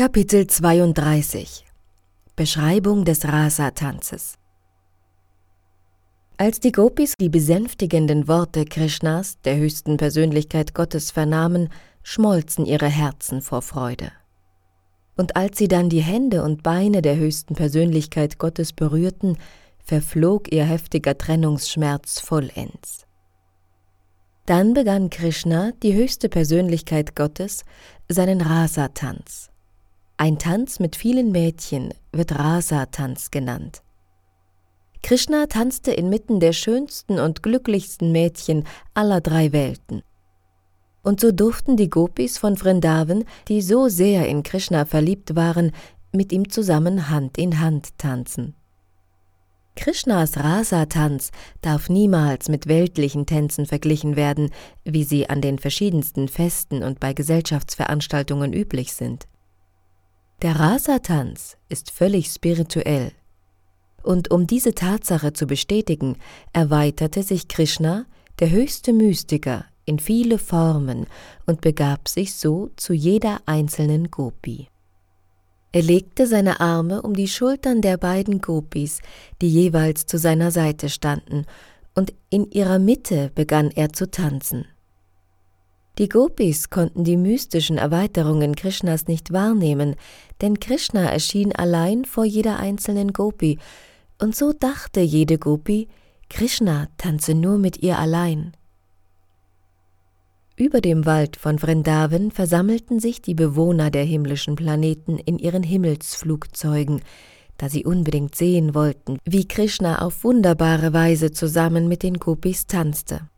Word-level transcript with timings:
Kapitel 0.00 0.46
32 0.46 1.66
Beschreibung 2.34 3.04
des 3.04 3.22
Rasa-Tanzes 3.26 4.38
Als 6.38 6.58
die 6.58 6.72
Gopis 6.72 7.16
die 7.20 7.28
besänftigenden 7.28 8.26
Worte 8.26 8.64
Krishnas, 8.64 9.42
der 9.42 9.58
höchsten 9.58 9.98
Persönlichkeit 9.98 10.72
Gottes, 10.72 11.10
vernahmen, 11.10 11.68
schmolzen 12.02 12.64
ihre 12.64 12.86
Herzen 12.86 13.42
vor 13.42 13.60
Freude. 13.60 14.10
Und 15.18 15.36
als 15.36 15.58
sie 15.58 15.68
dann 15.68 15.90
die 15.90 16.00
Hände 16.00 16.44
und 16.44 16.62
Beine 16.62 17.02
der 17.02 17.16
höchsten 17.16 17.54
Persönlichkeit 17.54 18.38
Gottes 18.38 18.72
berührten, 18.72 19.36
verflog 19.84 20.50
ihr 20.50 20.64
heftiger 20.64 21.18
Trennungsschmerz 21.18 22.20
vollends. 22.20 23.04
Dann 24.46 24.72
begann 24.72 25.10
Krishna, 25.10 25.72
die 25.82 25.92
höchste 25.92 26.30
Persönlichkeit 26.30 27.14
Gottes, 27.14 27.66
seinen 28.08 28.40
Rasa-Tanz. 28.40 29.49
Ein 30.20 30.38
Tanz 30.38 30.80
mit 30.80 30.96
vielen 30.96 31.32
Mädchen 31.32 31.94
wird 32.12 32.38
Rasa-Tanz 32.38 33.30
genannt. 33.30 33.80
Krishna 35.02 35.46
tanzte 35.46 35.92
inmitten 35.92 36.40
der 36.40 36.52
schönsten 36.52 37.18
und 37.18 37.42
glücklichsten 37.42 38.12
Mädchen 38.12 38.64
aller 38.92 39.22
drei 39.22 39.52
Welten. 39.52 40.02
Und 41.02 41.20
so 41.20 41.32
durften 41.32 41.78
die 41.78 41.88
Gopis 41.88 42.36
von 42.36 42.58
Vrindavan, 42.58 43.24
die 43.48 43.62
so 43.62 43.88
sehr 43.88 44.28
in 44.28 44.42
Krishna 44.42 44.84
verliebt 44.84 45.36
waren, 45.36 45.72
mit 46.12 46.32
ihm 46.32 46.50
zusammen 46.50 47.08
Hand 47.08 47.38
in 47.38 47.58
Hand 47.58 47.96
tanzen. 47.96 48.54
Krishnas 49.74 50.36
Rasa-Tanz 50.36 51.30
darf 51.62 51.88
niemals 51.88 52.50
mit 52.50 52.66
weltlichen 52.66 53.24
Tänzen 53.24 53.64
verglichen 53.64 54.16
werden, 54.16 54.50
wie 54.84 55.04
sie 55.04 55.30
an 55.30 55.40
den 55.40 55.58
verschiedensten 55.58 56.28
Festen 56.28 56.82
und 56.82 57.00
bei 57.00 57.14
Gesellschaftsveranstaltungen 57.14 58.52
üblich 58.52 58.92
sind. 58.92 59.26
Der 60.42 60.58
Rasa-Tanz 60.58 61.58
ist 61.68 61.90
völlig 61.90 62.28
spirituell. 62.28 63.12
Und 64.02 64.30
um 64.30 64.46
diese 64.46 64.74
Tatsache 64.74 65.34
zu 65.34 65.46
bestätigen, 65.46 66.16
erweiterte 66.54 67.22
sich 67.22 67.46
Krishna, 67.46 68.06
der 68.38 68.50
höchste 68.50 68.94
Mystiker, 68.94 69.66
in 69.84 69.98
viele 69.98 70.38
Formen 70.38 71.06
und 71.44 71.60
begab 71.60 72.08
sich 72.08 72.34
so 72.34 72.70
zu 72.76 72.94
jeder 72.94 73.42
einzelnen 73.44 74.10
Gopi. 74.10 74.68
Er 75.72 75.82
legte 75.82 76.26
seine 76.26 76.60
Arme 76.60 77.02
um 77.02 77.12
die 77.12 77.28
Schultern 77.28 77.82
der 77.82 77.98
beiden 77.98 78.40
Gopis, 78.40 79.02
die 79.42 79.50
jeweils 79.50 80.06
zu 80.06 80.16
seiner 80.16 80.50
Seite 80.50 80.88
standen, 80.88 81.44
und 81.94 82.14
in 82.30 82.50
ihrer 82.50 82.78
Mitte 82.78 83.30
begann 83.34 83.70
er 83.70 83.92
zu 83.92 84.10
tanzen. 84.10 84.64
Die 86.00 86.08
Gopis 86.08 86.70
konnten 86.70 87.04
die 87.04 87.18
mystischen 87.18 87.76
Erweiterungen 87.76 88.56
Krishnas 88.56 89.06
nicht 89.06 89.34
wahrnehmen, 89.34 89.96
denn 90.40 90.58
Krishna 90.58 91.02
erschien 91.02 91.54
allein 91.54 92.06
vor 92.06 92.24
jeder 92.24 92.58
einzelnen 92.58 93.12
Gopi, 93.12 93.58
und 94.18 94.34
so 94.34 94.54
dachte 94.54 95.00
jede 95.00 95.36
Gopi, 95.36 95.88
Krishna 96.30 96.88
tanze 96.96 97.34
nur 97.34 97.58
mit 97.58 97.82
ihr 97.82 97.98
allein. 97.98 98.52
Über 100.56 100.80
dem 100.80 101.04
Wald 101.04 101.36
von 101.36 101.58
Vrindavan 101.58 102.30
versammelten 102.30 102.98
sich 102.98 103.20
die 103.20 103.34
Bewohner 103.34 103.90
der 103.90 104.04
himmlischen 104.04 104.56
Planeten 104.56 105.18
in 105.18 105.38
ihren 105.38 105.62
Himmelsflugzeugen, 105.62 107.02
da 107.58 107.68
sie 107.68 107.84
unbedingt 107.84 108.34
sehen 108.34 108.74
wollten, 108.74 109.18
wie 109.26 109.46
Krishna 109.46 110.00
auf 110.00 110.24
wunderbare 110.24 110.94
Weise 110.94 111.30
zusammen 111.30 111.88
mit 111.88 112.02
den 112.02 112.14
Gopis 112.14 112.66
tanzte. 112.66 113.29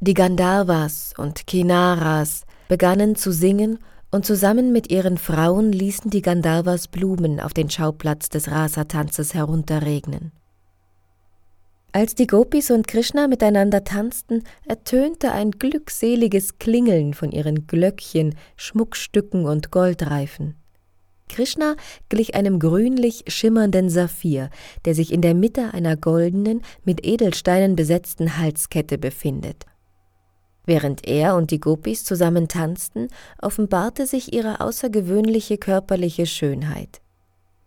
Die 0.00 0.12
Gandharvas 0.12 1.14
und 1.16 1.46
Kinaras 1.46 2.42
begannen 2.68 3.16
zu 3.16 3.32
singen 3.32 3.78
und 4.10 4.26
zusammen 4.26 4.70
mit 4.70 4.90
ihren 4.90 5.16
Frauen 5.16 5.72
ließen 5.72 6.10
die 6.10 6.20
Gandharvas 6.20 6.88
Blumen 6.88 7.40
auf 7.40 7.54
den 7.54 7.70
Schauplatz 7.70 8.28
des 8.28 8.50
Rasa-Tanzes 8.50 9.32
herunterregnen. 9.32 10.32
Als 11.92 12.14
die 12.14 12.26
Gopis 12.26 12.70
und 12.70 12.86
Krishna 12.86 13.26
miteinander 13.26 13.84
tanzten, 13.84 14.42
ertönte 14.66 15.32
ein 15.32 15.52
glückseliges 15.52 16.58
Klingeln 16.58 17.14
von 17.14 17.32
ihren 17.32 17.66
Glöckchen, 17.66 18.34
Schmuckstücken 18.56 19.46
und 19.46 19.70
Goldreifen. 19.70 20.56
Krishna 21.30 21.74
glich 22.10 22.34
einem 22.34 22.58
grünlich 22.58 23.24
schimmernden 23.28 23.88
Saphir, 23.88 24.50
der 24.84 24.94
sich 24.94 25.10
in 25.10 25.22
der 25.22 25.34
Mitte 25.34 25.72
einer 25.72 25.96
goldenen, 25.96 26.60
mit 26.84 27.06
Edelsteinen 27.06 27.76
besetzten 27.76 28.36
Halskette 28.36 28.98
befindet. 28.98 29.64
Während 30.66 31.06
er 31.06 31.36
und 31.36 31.50
die 31.50 31.60
Gopis 31.60 32.04
zusammen 32.04 32.48
tanzten, 32.48 33.08
offenbarte 33.40 34.06
sich 34.06 34.32
ihre 34.32 34.60
außergewöhnliche 34.60 35.58
körperliche 35.58 36.26
Schönheit. 36.26 37.00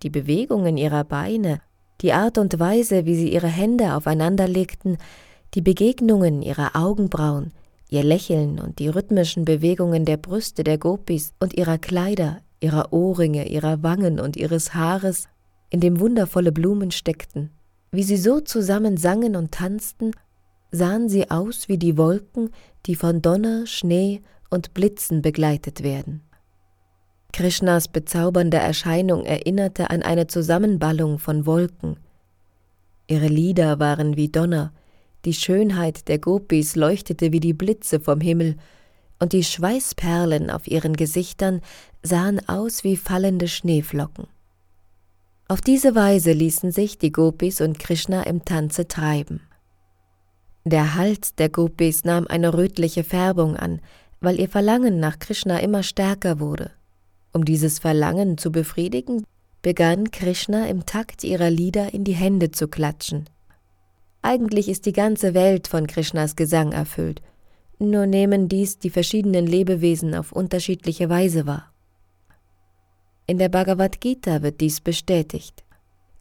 Die 0.03 0.09
Bewegungen 0.09 0.77
ihrer 0.77 1.03
Beine 1.05 1.61
die 2.01 2.13
Art 2.13 2.37
und 2.37 2.59
Weise, 2.59 3.05
wie 3.05 3.15
sie 3.15 3.31
ihre 3.33 3.47
Hände 3.47 3.95
aufeinander 3.95 4.47
legten, 4.47 4.97
die 5.53 5.61
Begegnungen 5.61 6.41
ihrer 6.41 6.75
Augenbrauen, 6.75 7.51
ihr 7.89 8.03
Lächeln 8.03 8.59
und 8.59 8.79
die 8.79 8.87
rhythmischen 8.87 9.45
Bewegungen 9.45 10.05
der 10.05 10.17
Brüste 10.17 10.63
der 10.63 10.77
Gopis 10.77 11.33
und 11.39 11.55
ihrer 11.55 11.77
Kleider, 11.77 12.39
ihrer 12.61 12.93
Ohrringe, 12.93 13.49
ihrer 13.49 13.83
Wangen 13.83 14.19
und 14.19 14.37
ihres 14.37 14.73
Haares, 14.73 15.27
in 15.69 15.81
dem 15.81 15.99
wundervolle 15.99 16.51
Blumen 16.51 16.91
steckten. 16.91 17.51
Wie 17.91 18.03
sie 18.03 18.17
so 18.17 18.39
zusammen 18.39 18.97
sangen 18.97 19.35
und 19.35 19.51
tanzten, 19.51 20.11
sahen 20.72 21.09
sie 21.09 21.31
aus 21.31 21.68
wie 21.68 21.78
die 21.78 21.97
Wolken, 21.97 22.52
die 22.85 22.96
von 22.96 23.22
Donner, 23.22 23.66
Schnee 23.66 24.22
und 24.50 24.74
Blitzen 24.74 25.22
begleitet 25.22 25.84
werden. 25.84 26.22
Krishnas 27.31 27.88
bezaubernde 27.88 28.57
Erscheinung 28.57 29.25
erinnerte 29.25 29.90
an 29.90 30.02
eine 30.02 30.28
Zusammenballung 30.28 31.19
von 31.19 31.46
Wolken. 31.46 31.97
Ihre 33.08 33.28
Lieder 33.28 33.79
waren 33.79 34.18
wie 34.18 34.29
Donner, 34.29 34.74
die 35.25 35.34
Schönheit 35.34 36.08
der 36.08 36.18
Gopis 36.18 36.75
leuchtete 36.75 37.31
wie 37.31 37.40
die 37.40 37.53
Blitze 37.53 38.00
vom 38.00 38.22
Himmel, 38.22 38.56
und 39.22 39.34
die 39.34 39.44
Schweißperlen 39.44 40.50
auf 40.50 40.66
ihren 40.66 40.96
Gesichtern 40.96 41.59
sahen 42.02 42.47
aus 42.47 42.85
wie 42.85 42.96
fallende 42.96 43.50
Schneeflocken. 43.50 44.28
Auf 45.50 45.59
diese 45.59 45.94
Weise 45.94 46.31
ließen 46.31 46.72
sich 46.72 46.97
die 46.97 47.12
Gopis 47.12 47.59
und 47.59 47.79
Krishna 47.79 48.24
im 48.24 48.46
Tanze 48.46 48.88
treiben. 48.88 49.41
Der 50.66 50.96
Hals 50.96 51.36
der 51.36 51.50
Gopis 51.50 52.03
nahm 52.03 52.28
eine 52.28 52.53
rötliche 52.53 53.03
Färbung 53.03 53.56
an, 53.56 53.81
weil 54.20 54.40
ihr 54.40 54.50
Verlangen 54.50 55.00
nach 55.00 55.20
Krishna 55.20 55.59
immer 55.59 55.84
stärker 55.84 56.40
wurde. 56.40 56.72
Um 57.31 57.46
dieses 57.46 57.80
Verlangen 57.80 58.38
zu 58.38 58.52
befriedigen, 58.52 59.24
begann 59.62 60.12
Krishna 60.12 60.68
im 60.68 60.86
Takt 60.86 61.24
ihrer 61.24 61.50
Lieder 61.50 61.94
in 61.94 62.03
die 62.03 62.14
Hände 62.14 62.52
zu 62.52 62.68
klatschen. 62.68 63.30
Eigentlich 64.22 64.68
ist 64.68 64.86
die 64.86 64.94
ganze 64.94 65.34
Welt 65.34 65.68
von 65.68 65.88
Krishnas 65.88 66.36
Gesang 66.36 66.72
erfüllt, 66.72 67.22
nur 67.80 68.06
nehmen 68.06 68.50
dies 68.50 68.78
die 68.78 68.90
verschiedenen 68.90 69.47
Lebewesen 69.47 70.14
auf 70.14 70.34
unterschiedliche 70.34 71.09
Weise 71.09 71.46
wahr. 71.46 71.72
In 73.26 73.38
der 73.38 73.47
Bhagavad 73.47 74.02
Gita 74.02 74.41
wird 74.41 74.59
dies 74.59 74.81
bestätigt. 74.81 75.64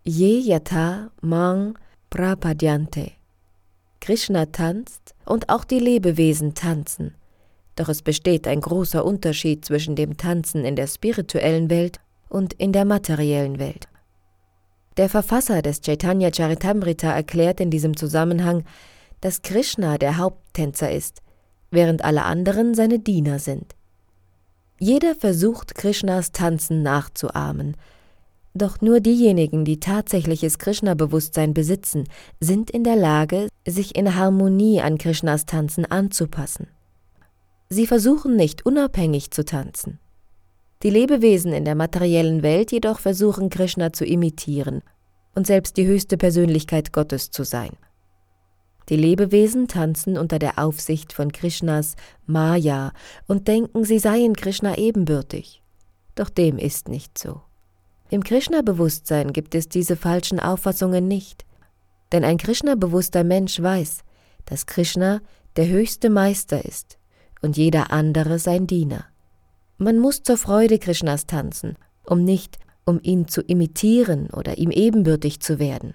Je 0.05 0.39
yatha 0.39 1.11
mang 1.21 1.77
prapadyante. 2.11 3.18
Krishna 4.01 4.47
tanzt 4.47 5.15
und 5.25 5.49
auch 5.49 5.65
die 5.65 5.79
Lebewesen 5.79 6.55
tanzen, 6.55 7.15
doch 7.77 7.89
es 7.89 8.03
besteht 8.03 8.47
ein 8.47 8.61
großer 8.61 9.05
Unterschied 9.05 9.65
zwischen 9.65 9.97
dem 9.97 10.17
Tanzen 10.17 10.65
in 10.65 10.77
der 10.77 10.87
spirituellen 10.87 11.71
Welt 11.71 12.01
und 12.29 12.53
in 12.55 12.73
der 12.73 12.85
materiellen 12.85 13.59
Welt. 13.59 13.89
Der 14.97 15.09
Verfasser 15.09 15.63
des 15.63 15.81
Chaitanya 15.81 16.31
Charitamrita 16.33 17.11
erklärt 17.13 17.61
in 17.61 17.71
diesem 17.71 17.97
Zusammenhang, 17.97 18.65
dass 19.21 19.43
Krishna 19.43 19.97
der 19.99 20.17
Haupttänzer 20.17 20.91
ist, 20.91 21.23
während 21.71 22.05
alle 22.05 22.25
anderen 22.25 22.75
seine 22.75 22.99
Diener 22.99 23.39
sind. 23.39 23.75
Jeder 24.81 25.15
versucht 25.15 25.75
Krishnas 25.75 26.33
Tanzen 26.33 26.83
nachzuahmen, 26.83 27.77
doch 28.55 28.81
nur 28.81 29.01
diejenigen, 29.01 29.65
die 29.65 29.81
tatsächliches 29.81 30.59
Krishna-Bewusstsein 30.59 31.55
besitzen, 31.55 32.05
sind 32.41 32.71
in 32.71 32.85
der 32.85 32.97
Lage, 32.97 33.49
sich 33.67 33.97
in 33.97 34.15
Harmonie 34.15 34.81
an 34.81 34.99
Krishnas 34.99 35.47
Tanzen 35.47 35.85
anzupassen. 35.85 36.69
Sie 37.69 37.87
versuchen 37.87 38.37
nicht 38.37 38.65
unabhängig 38.65 39.31
zu 39.31 39.45
tanzen. 39.45 39.99
Die 40.83 40.91
Lebewesen 40.91 41.53
in 41.53 41.65
der 41.65 41.75
materiellen 41.75 42.43
Welt 42.43 42.73
jedoch 42.73 43.01
versuchen 43.01 43.51
Krishna 43.51 43.93
zu 43.93 44.05
imitieren 44.05 44.83
und 45.35 45.47
selbst 45.47 45.77
die 45.77 45.87
höchste 45.87 46.17
Persönlichkeit 46.17 46.93
Gottes 46.93 47.31
zu 47.31 47.45
sein. 47.45 47.77
Die 48.89 48.97
Lebewesen 48.97 49.69
tanzen 49.69 50.17
unter 50.17 50.39
der 50.39 50.59
Aufsicht 50.59 51.13
von 51.13 51.31
Krishnas 51.31 51.95
Maya 52.27 52.93
und 53.27 53.47
denken, 53.47 53.85
sie 53.85 53.99
seien 53.99 54.35
Krishna 54.35 54.79
ebenbürtig. 54.79 55.63
Doch 56.15 56.31
dem 56.31 56.59
ist 56.59 56.89
nicht 56.89 57.19
so. 57.19 57.43
Im 58.11 58.25
Krishna-Bewusstsein 58.25 59.33
gibt 59.33 59.55
es 59.55 59.69
diese 59.69 59.97
falschen 59.97 60.41
Auffassungen 60.41 61.07
nicht. 61.09 61.45
Denn 62.13 62.25
ein 62.25 62.39
Krishna-bewusster 62.39 63.23
Mensch 63.23 63.61
weiß, 63.61 64.03
dass 64.47 64.67
Krishna 64.67 65.21
der 65.57 65.69
höchste 65.69 66.09
Meister 66.09 66.65
ist 66.65 66.99
und 67.43 67.57
jeder 67.57 67.93
andere 67.93 68.39
sein 68.39 68.67
Diener. 68.67 69.05
Man 69.77 69.99
muss 69.99 70.23
zur 70.23 70.39
Freude 70.39 70.79
Krishnas 70.79 71.27
tanzen, 71.27 71.77
um 72.05 72.25
nicht 72.25 72.59
um 72.85 72.99
ihn 73.03 73.29
zu 73.29 73.43
imitieren 73.43 74.31
oder 74.31 74.57
ihm 74.57 74.71
ebenbürtig 74.71 75.41
zu 75.41 75.59
werden. 75.59 75.93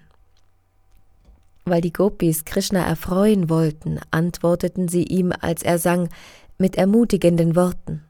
Weil 1.64 1.80
die 1.80 1.92
Gopis 1.92 2.44
Krishna 2.44 2.86
erfreuen 2.86 3.50
wollten, 3.50 3.98
antworteten 4.12 4.86
sie 4.86 5.02
ihm, 5.02 5.32
als 5.40 5.64
er 5.64 5.78
sang, 5.78 6.08
mit 6.56 6.76
ermutigenden 6.76 7.56
Worten. 7.56 8.04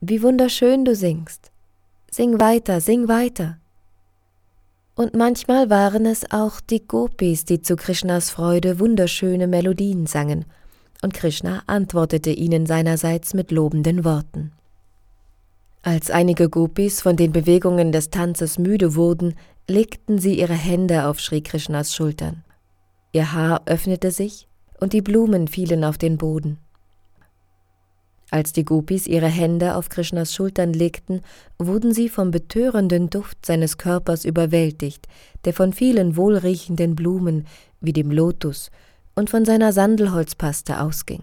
Wie 0.00 0.22
wunderschön 0.22 0.84
du 0.84 0.94
singst. 0.94 1.51
Sing 2.14 2.38
weiter, 2.38 2.82
sing 2.82 3.08
weiter. 3.08 3.56
Und 4.94 5.14
manchmal 5.14 5.70
waren 5.70 6.04
es 6.04 6.30
auch 6.30 6.60
die 6.60 6.86
Gopis, 6.86 7.46
die 7.46 7.62
zu 7.62 7.74
Krishnas 7.74 8.28
Freude 8.28 8.78
wunderschöne 8.78 9.46
Melodien 9.46 10.06
sangen, 10.06 10.44
und 11.00 11.14
Krishna 11.14 11.62
antwortete 11.66 12.30
ihnen 12.30 12.66
seinerseits 12.66 13.32
mit 13.32 13.50
lobenden 13.50 14.04
Worten. 14.04 14.52
Als 15.82 16.10
einige 16.10 16.50
Gopis 16.50 17.00
von 17.00 17.16
den 17.16 17.32
Bewegungen 17.32 17.92
des 17.92 18.10
Tanzes 18.10 18.58
müde 18.58 18.94
wurden, 18.94 19.34
legten 19.66 20.18
sie 20.18 20.38
ihre 20.38 20.52
Hände 20.52 21.06
auf 21.06 21.18
Sri 21.18 21.40
Krishnas 21.40 21.94
Schultern. 21.94 22.44
Ihr 23.12 23.32
Haar 23.32 23.62
öffnete 23.64 24.10
sich 24.10 24.48
und 24.80 24.92
die 24.92 25.00
Blumen 25.00 25.48
fielen 25.48 25.82
auf 25.82 25.96
den 25.96 26.18
Boden. 26.18 26.58
Als 28.32 28.54
die 28.54 28.64
Gopis 28.64 29.06
ihre 29.06 29.26
Hände 29.26 29.76
auf 29.76 29.90
Krishnas 29.90 30.34
Schultern 30.34 30.72
legten, 30.72 31.20
wurden 31.58 31.92
sie 31.92 32.08
vom 32.08 32.30
betörenden 32.30 33.10
Duft 33.10 33.44
seines 33.44 33.76
Körpers 33.76 34.24
überwältigt, 34.24 35.06
der 35.44 35.52
von 35.52 35.74
vielen 35.74 36.16
wohlriechenden 36.16 36.96
Blumen 36.96 37.46
wie 37.82 37.92
dem 37.92 38.10
Lotus 38.10 38.70
und 39.14 39.28
von 39.28 39.44
seiner 39.44 39.74
Sandelholzpaste 39.74 40.80
ausging. 40.80 41.22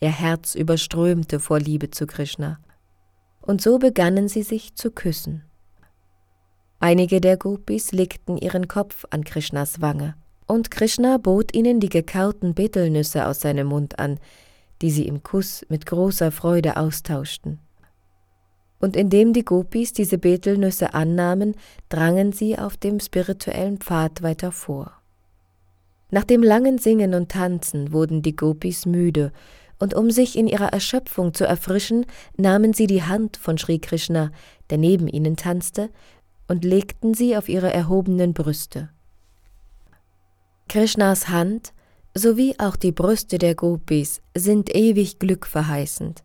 Ihr 0.00 0.08
Herz 0.08 0.54
überströmte 0.54 1.38
vor 1.38 1.60
Liebe 1.60 1.90
zu 1.90 2.06
Krishna 2.06 2.58
und 3.42 3.60
so 3.60 3.78
begannen 3.78 4.28
sie 4.28 4.42
sich 4.42 4.74
zu 4.74 4.92
küssen. 4.92 5.42
Einige 6.80 7.20
der 7.20 7.36
Gopis 7.36 7.92
legten 7.92 8.38
ihren 8.38 8.66
Kopf 8.66 9.04
an 9.10 9.24
Krishnas 9.24 9.82
Wange, 9.82 10.14
und 10.46 10.70
Krishna 10.70 11.18
bot 11.18 11.54
ihnen 11.54 11.80
die 11.80 11.90
gekauten 11.90 12.54
Betelnüsse 12.54 13.26
aus 13.26 13.40
seinem 13.40 13.66
Mund 13.66 13.98
an, 13.98 14.18
die 14.82 14.90
sie 14.90 15.06
im 15.06 15.22
Kuss 15.22 15.64
mit 15.68 15.86
großer 15.86 16.30
Freude 16.30 16.76
austauschten. 16.76 17.60
Und 18.80 18.96
indem 18.96 19.32
die 19.32 19.44
Gopis 19.44 19.92
diese 19.92 20.18
Betelnüsse 20.18 20.92
annahmen, 20.92 21.54
drangen 21.88 22.32
sie 22.32 22.58
auf 22.58 22.76
dem 22.76 22.98
spirituellen 22.98 23.78
Pfad 23.78 24.22
weiter 24.22 24.50
vor. 24.50 24.92
Nach 26.10 26.24
dem 26.24 26.42
langen 26.42 26.78
Singen 26.78 27.14
und 27.14 27.30
Tanzen 27.30 27.92
wurden 27.92 28.22
die 28.22 28.36
Gopis 28.36 28.84
müde 28.84 29.32
und 29.78 29.94
um 29.94 30.10
sich 30.10 30.36
in 30.36 30.46
ihrer 30.46 30.72
Erschöpfung 30.72 31.32
zu 31.32 31.44
erfrischen, 31.44 32.06
nahmen 32.36 32.72
sie 32.72 32.86
die 32.86 33.02
Hand 33.02 33.36
von 33.36 33.58
Sri 33.58 33.78
Krishna, 33.78 34.30
der 34.70 34.78
neben 34.78 35.08
ihnen 35.08 35.36
tanzte, 35.36 35.90
und 36.46 36.64
legten 36.64 37.14
sie 37.14 37.36
auf 37.36 37.48
ihre 37.48 37.72
erhobenen 37.72 38.34
Brüste. 38.34 38.90
Krishnas 40.68 41.28
Hand 41.28 41.72
sowie 42.14 42.54
auch 42.58 42.76
die 42.76 42.92
Brüste 42.92 43.38
der 43.38 43.54
Gopis 43.54 44.20
sind 44.36 44.74
ewig 44.74 45.18
glückverheißend. 45.18 46.22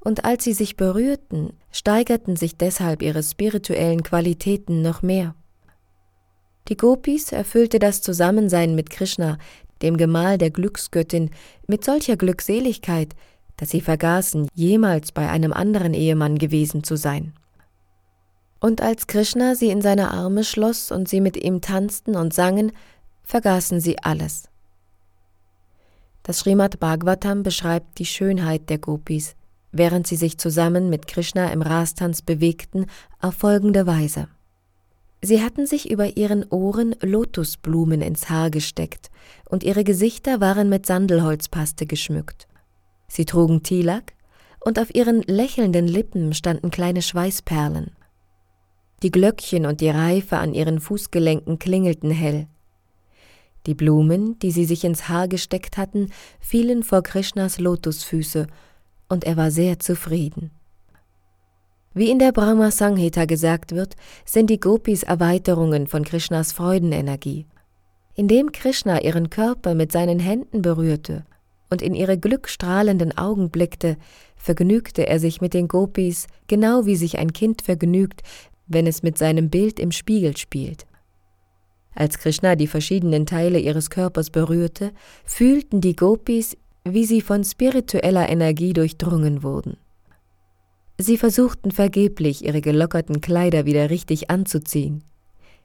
Und 0.00 0.24
als 0.24 0.44
sie 0.44 0.52
sich 0.52 0.76
berührten, 0.76 1.52
steigerten 1.70 2.36
sich 2.36 2.56
deshalb 2.56 3.02
ihre 3.02 3.22
spirituellen 3.22 4.02
Qualitäten 4.02 4.82
noch 4.82 5.02
mehr. 5.02 5.34
Die 6.68 6.76
Gopis 6.76 7.32
erfüllte 7.32 7.78
das 7.78 8.02
Zusammensein 8.02 8.74
mit 8.74 8.90
Krishna 8.90 9.38
dem 9.82 9.96
Gemahl 9.96 10.38
der 10.38 10.50
Glücksgöttin, 10.50 11.30
mit 11.66 11.84
solcher 11.84 12.16
Glückseligkeit, 12.16 13.14
dass 13.56 13.70
sie 13.70 13.80
vergaßen, 13.80 14.48
jemals 14.54 15.12
bei 15.12 15.28
einem 15.28 15.52
anderen 15.52 15.94
Ehemann 15.94 16.38
gewesen 16.38 16.84
zu 16.84 16.96
sein. 16.96 17.32
Und 18.60 18.80
als 18.80 19.06
Krishna 19.06 19.54
sie 19.54 19.68
in 19.68 19.82
seine 19.82 20.10
Arme 20.10 20.44
schloss 20.44 20.90
und 20.90 21.08
sie 21.08 21.20
mit 21.20 21.36
ihm 21.36 21.60
tanzten 21.60 22.16
und 22.16 22.32
sangen, 22.32 22.72
vergaßen 23.22 23.80
sie 23.80 23.98
alles. 23.98 24.48
Das 26.26 26.40
Srimad 26.40 26.80
Bhagavatam 26.80 27.44
beschreibt 27.44 28.00
die 28.00 28.04
Schönheit 28.04 28.68
der 28.68 28.78
Gopis, 28.78 29.36
während 29.70 30.08
sie 30.08 30.16
sich 30.16 30.38
zusammen 30.38 30.90
mit 30.90 31.06
Krishna 31.06 31.52
im 31.52 31.62
Rastanz 31.62 32.20
bewegten, 32.20 32.86
auf 33.20 33.34
folgende 33.34 33.86
Weise. 33.86 34.26
Sie 35.22 35.40
hatten 35.40 35.68
sich 35.68 35.88
über 35.88 36.16
ihren 36.16 36.44
Ohren 36.50 36.96
Lotusblumen 37.00 38.02
ins 38.02 38.28
Haar 38.28 38.50
gesteckt, 38.50 39.12
und 39.48 39.62
ihre 39.62 39.84
Gesichter 39.84 40.40
waren 40.40 40.68
mit 40.68 40.84
Sandelholzpaste 40.84 41.86
geschmückt. 41.86 42.48
Sie 43.06 43.24
trugen 43.24 43.62
Tilak, 43.62 44.14
und 44.58 44.80
auf 44.80 44.92
ihren 44.92 45.22
lächelnden 45.22 45.86
Lippen 45.86 46.34
standen 46.34 46.72
kleine 46.72 47.02
Schweißperlen. 47.02 47.92
Die 49.04 49.12
Glöckchen 49.12 49.64
und 49.64 49.80
die 49.80 49.90
Reife 49.90 50.38
an 50.38 50.54
ihren 50.54 50.80
Fußgelenken 50.80 51.60
klingelten 51.60 52.10
hell. 52.10 52.48
Die 53.66 53.74
Blumen, 53.74 54.38
die 54.38 54.52
sie 54.52 54.64
sich 54.64 54.84
ins 54.84 55.08
Haar 55.08 55.28
gesteckt 55.28 55.76
hatten, 55.76 56.10
fielen 56.40 56.82
vor 56.82 57.02
Krishnas 57.02 57.58
Lotusfüße, 57.58 58.46
und 59.08 59.24
er 59.24 59.36
war 59.36 59.50
sehr 59.50 59.78
zufrieden. 59.78 60.50
Wie 61.94 62.10
in 62.10 62.18
der 62.18 62.32
Brahma 62.32 62.70
Sanghita 62.70 63.24
gesagt 63.24 63.72
wird, 63.72 63.96
sind 64.24 64.50
die 64.50 64.60
Gopis 64.60 65.02
Erweiterungen 65.02 65.86
von 65.86 66.04
Krishnas 66.04 66.52
Freudenenergie. 66.52 67.46
Indem 68.14 68.52
Krishna 68.52 69.00
ihren 69.00 69.30
Körper 69.30 69.74
mit 69.74 69.92
seinen 69.92 70.18
Händen 70.18 70.62
berührte 70.62 71.24
und 71.70 71.82
in 71.82 71.94
ihre 71.94 72.18
glückstrahlenden 72.18 73.16
Augen 73.16 73.50
blickte, 73.50 73.96
vergnügte 74.36 75.06
er 75.06 75.18
sich 75.18 75.40
mit 75.40 75.54
den 75.54 75.68
Gopis, 75.68 76.26
genau 76.46 76.86
wie 76.86 76.96
sich 76.96 77.18
ein 77.18 77.32
Kind 77.32 77.62
vergnügt, 77.62 78.22
wenn 78.66 78.86
es 78.86 79.02
mit 79.02 79.18
seinem 79.18 79.50
Bild 79.50 79.80
im 79.80 79.90
Spiegel 79.90 80.36
spielt. 80.36 80.86
Als 81.96 82.18
Krishna 82.18 82.56
die 82.56 82.66
verschiedenen 82.66 83.24
Teile 83.24 83.58
ihres 83.58 83.88
Körpers 83.88 84.28
berührte, 84.28 84.92
fühlten 85.24 85.80
die 85.80 85.96
Gopis, 85.96 86.56
wie 86.84 87.06
sie 87.06 87.22
von 87.22 87.42
spiritueller 87.42 88.28
Energie 88.28 88.74
durchdrungen 88.74 89.42
wurden. 89.42 89.78
Sie 90.98 91.16
versuchten 91.16 91.70
vergeblich, 91.70 92.44
ihre 92.44 92.60
gelockerten 92.60 93.22
Kleider 93.22 93.64
wieder 93.64 93.88
richtig 93.88 94.30
anzuziehen. 94.30 95.04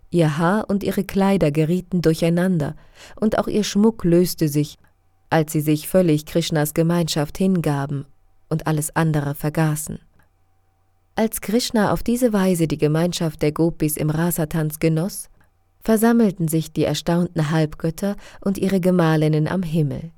Ihr 0.09 0.37
Haar 0.37 0.69
und 0.69 0.83
ihre 0.83 1.03
Kleider 1.03 1.51
gerieten 1.51 2.01
durcheinander, 2.01 2.75
und 3.19 3.37
auch 3.37 3.47
ihr 3.47 3.65
Schmuck 3.65 4.03
löste 4.05 4.47
sich, 4.47 4.77
als 5.29 5.51
sie 5.51 5.61
sich 5.61 5.89
völlig 5.89 6.25
Krishnas 6.25 6.73
Gemeinschaft 6.73 7.37
hingaben 7.37 8.05
und 8.49 8.67
alles 8.67 8.95
andere 8.95 9.35
vergaßen. 9.35 9.99
Als 11.15 11.41
Krishna 11.41 11.91
auf 11.91 12.03
diese 12.03 12.31
Weise 12.31 12.67
die 12.67 12.77
Gemeinschaft 12.77 13.41
der 13.41 13.51
Gopis 13.51 13.97
im 13.97 14.09
Rasatanz 14.09 14.79
genoss, 14.79 15.29
versammelten 15.83 16.47
sich 16.47 16.71
die 16.71 16.83
erstaunten 16.83 17.51
Halbgötter 17.51 18.15
und 18.41 18.57
ihre 18.57 18.79
Gemahlinnen 18.79 19.47
am 19.47 19.63
Himmel. 19.63 20.11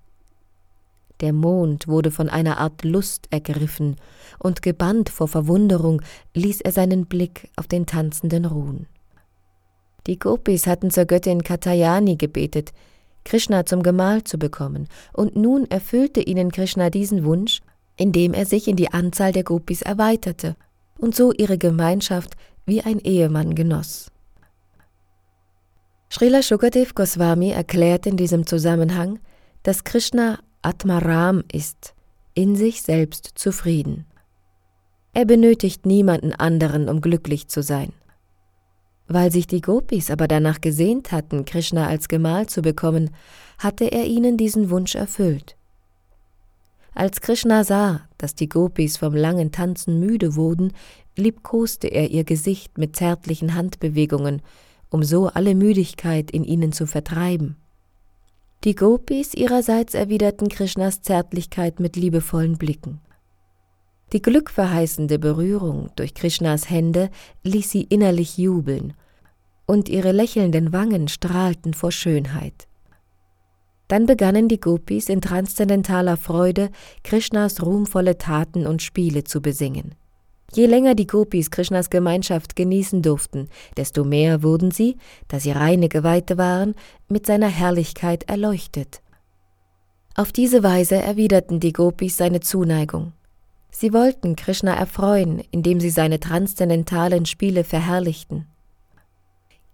Der 1.22 1.32
Mond 1.32 1.88
wurde 1.88 2.12
von 2.12 2.28
einer 2.28 2.58
Art 2.58 2.84
Lust 2.84 3.28
ergriffen, 3.30 3.96
und 4.40 4.62
gebannt 4.62 5.10
vor 5.10 5.28
Verwunderung 5.28 6.02
ließ 6.34 6.62
er 6.62 6.72
seinen 6.72 7.06
Blick 7.06 7.50
auf 7.56 7.68
den 7.68 7.86
Tanzenden 7.86 8.46
ruhen. 8.46 8.88
Die 10.06 10.20
Gopis 10.20 10.68
hatten 10.68 10.92
zur 10.92 11.06
Göttin 11.06 11.44
Katayani 11.44 12.18
gebetet, 12.18 12.74
Krishna 13.24 13.66
zum 13.66 13.84
Gemahl 13.84 14.24
zu 14.26 14.38
bekommen, 14.38 14.90
und 15.14 15.38
nun 15.38 15.70
erfüllte 15.72 16.22
ihnen 16.22 16.52
Krishna 16.52 16.90
diesen 16.90 17.24
Wunsch, 17.24 17.62
indem 17.96 18.34
er 18.34 18.46
sich 18.46 18.68
in 18.68 18.76
die 18.76 18.92
Anzahl 18.92 19.32
der 19.32 19.44
Gopis 19.44 19.82
erweiterte 19.82 20.56
und 20.98 21.16
so 21.16 21.32
ihre 21.32 21.58
Gemeinschaft 21.58 22.36
wie 22.66 22.82
ein 22.82 23.00
Ehemann 23.00 23.56
genoss. 23.56 24.13
Srila 26.16 26.44
Shukadev 26.44 26.94
Goswami 26.94 27.50
erklärt 27.50 28.06
in 28.06 28.18
diesem 28.18 28.46
Zusammenhang, 28.46 29.18
dass 29.64 29.84
Krishna 29.84 30.38
Atmaram 30.62 31.44
ist, 31.52 31.96
in 32.36 32.56
sich 32.56 32.84
selbst 32.84 33.32
zufrieden. 33.34 34.06
Er 35.14 35.26
benötigt 35.26 35.88
niemanden 35.88 36.32
anderen, 36.32 36.88
um 36.88 37.02
glücklich 37.02 37.48
zu 37.48 37.64
sein. 37.64 37.94
Weil 39.08 39.32
sich 39.32 39.48
die 39.48 39.62
Gopis 39.62 40.12
aber 40.12 40.28
danach 40.28 40.62
gesehnt 40.62 41.12
hatten, 41.12 41.46
Krishna 41.46 41.88
als 41.88 42.08
Gemahl 42.08 42.46
zu 42.46 42.62
bekommen, 42.62 43.10
hatte 43.58 43.86
er 43.86 44.06
ihnen 44.06 44.38
diesen 44.38 44.70
Wunsch 44.70 44.94
erfüllt. 44.94 45.58
Als 46.94 47.22
Krishna 47.22 47.64
sah, 47.64 48.02
dass 48.20 48.36
die 48.36 48.50
Gopis 48.50 48.98
vom 48.98 49.16
langen 49.16 49.52
Tanzen 49.52 50.00
müde 50.00 50.36
wurden, 50.36 50.74
liebkoste 51.18 51.88
er 51.88 52.12
ihr 52.12 52.24
Gesicht 52.24 52.78
mit 52.78 52.96
zärtlichen 52.96 53.56
Handbewegungen, 53.56 54.44
um 54.94 55.02
so 55.04 55.28
alle 55.28 55.56
Müdigkeit 55.56 56.30
in 56.30 56.44
ihnen 56.44 56.72
zu 56.72 56.86
vertreiben. 56.86 57.58
Die 58.64 58.76
Gopis 58.76 59.34
ihrerseits 59.34 59.96
erwiderten 59.96 60.50
Krishnas 60.50 61.02
Zärtlichkeit 61.02 61.80
mit 61.80 61.96
liebevollen 61.96 62.60
Blicken. 62.60 63.02
Die 64.14 64.22
glückverheißende 64.22 65.18
Berührung 65.18 65.90
durch 65.96 66.14
Krishnas 66.14 66.70
Hände 66.70 67.10
ließ 67.42 67.72
sie 67.72 67.82
innerlich 67.82 68.38
jubeln, 68.38 68.94
und 69.66 69.90
ihre 69.90 70.12
lächelnden 70.12 70.72
Wangen 70.74 71.08
strahlten 71.08 71.74
vor 71.74 71.92
Schönheit. 71.92 72.68
Dann 73.88 74.06
begannen 74.06 74.48
die 74.48 74.60
Gopis 74.60 75.10
in 75.10 75.22
transzendentaler 75.22 76.18
Freude 76.18 76.70
Krishnas 77.04 77.64
ruhmvolle 77.64 78.20
Taten 78.20 78.68
und 78.68 78.84
Spiele 78.84 79.24
zu 79.24 79.42
besingen. 79.42 79.96
Je 80.56 80.68
länger 80.68 80.94
die 80.94 81.08
Gopis 81.08 81.50
Krishnas 81.50 81.90
Gemeinschaft 81.90 82.56
genießen 82.56 83.02
durften, 83.02 83.50
desto 83.76 84.04
mehr 84.04 84.44
wurden 84.44 84.70
sie, 84.70 84.98
da 85.28 85.40
sie 85.40 85.52
reine 85.52 85.90
Geweihte 85.90 86.38
waren, 86.38 86.76
mit 87.10 87.26
seiner 87.26 87.48
Herrlichkeit 87.48 88.30
erleuchtet. 88.30 89.02
Auf 90.16 90.32
diese 90.32 90.62
Weise 90.62 90.96
erwiderten 90.96 91.60
die 91.60 91.74
Gopis 91.74 92.18
seine 92.18 92.40
Zuneigung. 92.40 93.14
Sie 93.72 93.94
wollten 93.94 94.36
Krishna 94.36 94.76
erfreuen, 94.76 95.42
indem 95.50 95.80
sie 95.80 95.90
seine 95.90 96.20
transzendentalen 96.20 97.26
Spiele 97.26 97.64
verherrlichten. 97.64 98.46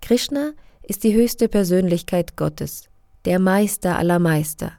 Krishna 0.01 0.51
ist 0.81 1.03
die 1.03 1.13
höchste 1.13 1.49
Persönlichkeit 1.49 2.37
Gottes, 2.37 2.87
der 3.25 3.39
Meister 3.39 3.97
aller 3.97 4.19
Meister. 4.19 4.78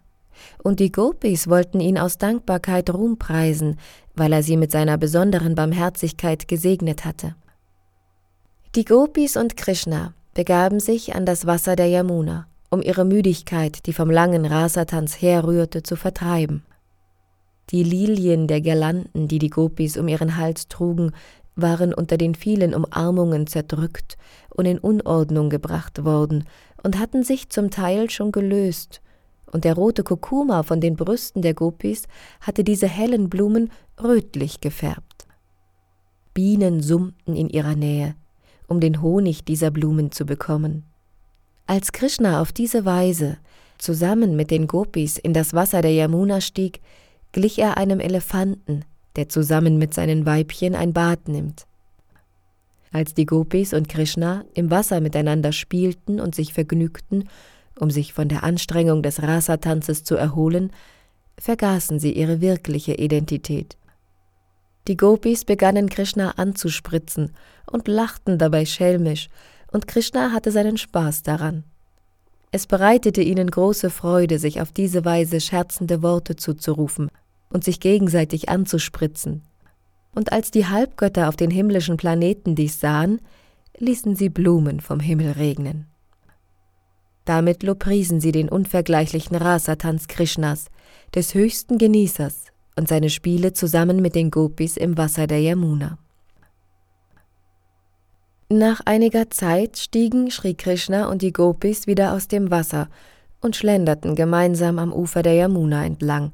Und 0.62 0.80
die 0.80 0.92
Gopis 0.92 1.48
wollten 1.48 1.80
ihn 1.80 1.98
aus 1.98 2.18
Dankbarkeit 2.18 2.90
Ruhm 2.90 3.18
preisen, 3.18 3.78
weil 4.14 4.32
er 4.32 4.42
sie 4.42 4.56
mit 4.56 4.70
seiner 4.70 4.98
besonderen 4.98 5.54
Barmherzigkeit 5.54 6.48
gesegnet 6.48 7.04
hatte. 7.04 7.34
Die 8.74 8.84
Gopis 8.84 9.36
und 9.36 9.56
Krishna 9.56 10.14
begaben 10.34 10.80
sich 10.80 11.14
an 11.14 11.26
das 11.26 11.46
Wasser 11.46 11.76
der 11.76 11.88
Yamuna, 11.88 12.46
um 12.70 12.82
ihre 12.82 13.04
Müdigkeit, 13.04 13.86
die 13.86 13.92
vom 13.92 14.10
langen 14.10 14.46
Rasatanz 14.46 15.20
herrührte, 15.20 15.82
zu 15.82 15.96
vertreiben. 15.96 16.64
Die 17.70 17.82
Lilien 17.82 18.46
der 18.46 18.60
Girlanden, 18.60 19.28
die 19.28 19.38
die 19.38 19.50
Gopis 19.50 19.96
um 19.96 20.08
ihren 20.08 20.36
Hals 20.36 20.68
trugen, 20.68 21.12
waren 21.56 21.94
unter 21.94 22.16
den 22.16 22.34
vielen 22.34 22.74
Umarmungen 22.74 23.46
zerdrückt 23.46 24.16
und 24.50 24.66
in 24.66 24.78
Unordnung 24.78 25.50
gebracht 25.50 26.04
worden 26.04 26.44
und 26.82 26.98
hatten 26.98 27.22
sich 27.22 27.50
zum 27.50 27.70
Teil 27.70 28.10
schon 28.10 28.32
gelöst, 28.32 29.00
und 29.52 29.64
der 29.64 29.74
rote 29.74 30.02
Kurkuma 30.02 30.62
von 30.62 30.80
den 30.80 30.96
Brüsten 30.96 31.42
der 31.42 31.54
Gopis 31.54 32.04
hatte 32.40 32.64
diese 32.64 32.86
hellen 32.86 33.28
Blumen 33.28 33.70
rötlich 34.02 34.60
gefärbt. 34.60 35.26
Bienen 36.34 36.82
summten 36.82 37.34
in 37.34 37.48
ihrer 37.48 37.74
Nähe, 37.74 38.14
um 38.68 38.80
den 38.80 39.02
Honig 39.02 39.44
dieser 39.44 39.70
Blumen 39.70 40.12
zu 40.12 40.24
bekommen. 40.24 40.84
Als 41.66 41.92
Krishna 41.92 42.40
auf 42.40 42.52
diese 42.52 42.84
Weise 42.84 43.38
zusammen 43.78 44.36
mit 44.36 44.50
den 44.50 44.66
Gopis 44.66 45.18
in 45.18 45.32
das 45.32 45.54
Wasser 45.54 45.82
der 45.82 45.92
Yamuna 45.92 46.40
stieg, 46.40 46.80
glich 47.32 47.58
er 47.58 47.76
einem 47.76 48.00
Elefanten, 48.00 48.84
der 49.16 49.28
zusammen 49.28 49.78
mit 49.78 49.94
seinen 49.94 50.26
Weibchen 50.26 50.74
ein 50.74 50.92
Bad 50.92 51.28
nimmt. 51.28 51.66
Als 52.92 53.14
die 53.14 53.26
Gopis 53.26 53.72
und 53.72 53.88
Krishna 53.88 54.44
im 54.54 54.70
Wasser 54.70 55.00
miteinander 55.00 55.52
spielten 55.52 56.20
und 56.20 56.34
sich 56.34 56.52
vergnügten, 56.52 57.28
um 57.80 57.90
sich 57.90 58.12
von 58.12 58.28
der 58.28 58.44
Anstrengung 58.44 59.02
des 59.02 59.22
Rasatanzes 59.22 60.04
zu 60.04 60.16
erholen, 60.16 60.72
vergaßen 61.38 61.98
sie 61.98 62.12
ihre 62.12 62.40
wirkliche 62.40 62.94
Identität. 62.94 63.76
Die 64.88 64.96
Gopis 64.96 65.44
begannen 65.44 65.88
Krishna 65.88 66.32
anzuspritzen 66.32 67.32
und 67.70 67.88
lachten 67.88 68.38
dabei 68.38 68.64
schelmisch, 68.64 69.28
und 69.72 69.86
Krishna 69.86 70.32
hatte 70.32 70.50
seinen 70.50 70.76
Spaß 70.76 71.22
daran. 71.22 71.64
Es 72.50 72.66
bereitete 72.66 73.22
ihnen 73.22 73.50
große 73.50 73.90
Freude, 73.90 74.38
sich 74.38 74.60
auf 74.60 74.72
diese 74.72 75.04
Weise 75.04 75.40
scherzende 75.40 76.02
Worte 76.02 76.34
zuzurufen 76.34 77.08
und 77.50 77.62
sich 77.62 77.78
gegenseitig 77.78 78.48
anzuspritzen. 78.48 79.42
Und 80.12 80.32
als 80.32 80.50
die 80.50 80.66
Halbgötter 80.66 81.28
auf 81.28 81.36
den 81.36 81.50
himmlischen 81.50 81.96
Planeten 81.96 82.56
dies 82.56 82.80
sahen, 82.80 83.20
ließen 83.78 84.16
sie 84.16 84.28
Blumen 84.28 84.80
vom 84.80 84.98
Himmel 84.98 85.32
regnen. 85.32 85.89
Damit 87.24 87.62
lobriesen 87.62 88.20
sie 88.20 88.32
den 88.32 88.48
unvergleichlichen 88.48 89.36
Rasatanz 89.36 90.08
Krishnas, 90.08 90.66
des 91.14 91.34
höchsten 91.34 91.78
Genießers, 91.78 92.46
und 92.76 92.88
seine 92.88 93.10
Spiele 93.10 93.52
zusammen 93.52 94.00
mit 94.00 94.14
den 94.14 94.30
Gopis 94.30 94.76
im 94.76 94.96
Wasser 94.96 95.26
der 95.26 95.40
Yamuna. 95.40 95.98
Nach 98.48 98.80
einiger 98.84 99.30
Zeit 99.30 99.78
stiegen 99.78 100.30
Sri 100.30 100.54
Krishna 100.54 101.08
und 101.08 101.22
die 101.22 101.32
Gopis 101.32 101.86
wieder 101.86 102.12
aus 102.12 102.26
dem 102.26 102.50
Wasser 102.50 102.88
und 103.40 103.54
schlenderten 103.54 104.16
gemeinsam 104.16 104.78
am 104.78 104.92
Ufer 104.92 105.22
der 105.22 105.34
Yamuna 105.34 105.84
entlang, 105.84 106.32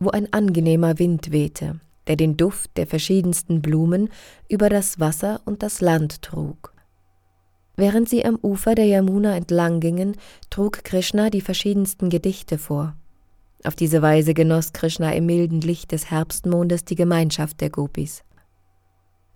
wo 0.00 0.10
ein 0.10 0.32
angenehmer 0.32 0.98
Wind 0.98 1.30
wehte, 1.30 1.78
der 2.08 2.16
den 2.16 2.36
Duft 2.36 2.76
der 2.76 2.86
verschiedensten 2.86 3.62
Blumen 3.62 4.10
über 4.48 4.68
das 4.68 4.98
Wasser 4.98 5.40
und 5.44 5.62
das 5.62 5.80
Land 5.80 6.22
trug. 6.22 6.73
Während 7.76 8.08
sie 8.08 8.24
am 8.24 8.38
Ufer 8.40 8.74
der 8.74 8.86
Yamuna 8.86 9.36
entlang 9.36 9.80
gingen, 9.80 10.16
trug 10.50 10.84
Krishna 10.84 11.30
die 11.30 11.40
verschiedensten 11.40 12.08
Gedichte 12.08 12.58
vor. 12.58 12.94
Auf 13.64 13.74
diese 13.74 14.02
Weise 14.02 14.34
genoss 14.34 14.72
Krishna 14.72 15.12
im 15.12 15.26
milden 15.26 15.60
Licht 15.60 15.92
des 15.92 16.10
Herbstmondes 16.10 16.84
die 16.84 16.94
Gemeinschaft 16.94 17.60
der 17.60 17.70
Gopis. 17.70 18.22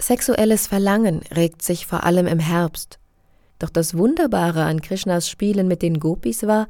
Sexuelles 0.01 0.67
Verlangen 0.69 1.23
regt 1.35 1.63
sich 1.63 1.87
vor 1.87 2.05
allem 2.05 2.27
im 2.27 2.39
Herbst. 2.39 3.01
Doch 3.59 3.71
das 3.71 3.97
Wunderbare 3.97 4.63
an 4.65 4.81
Krishnas 4.81 5.29
Spielen 5.29 5.67
mit 5.67 5.83
den 5.83 5.99
Gopis 5.99 6.47
war, 6.47 6.69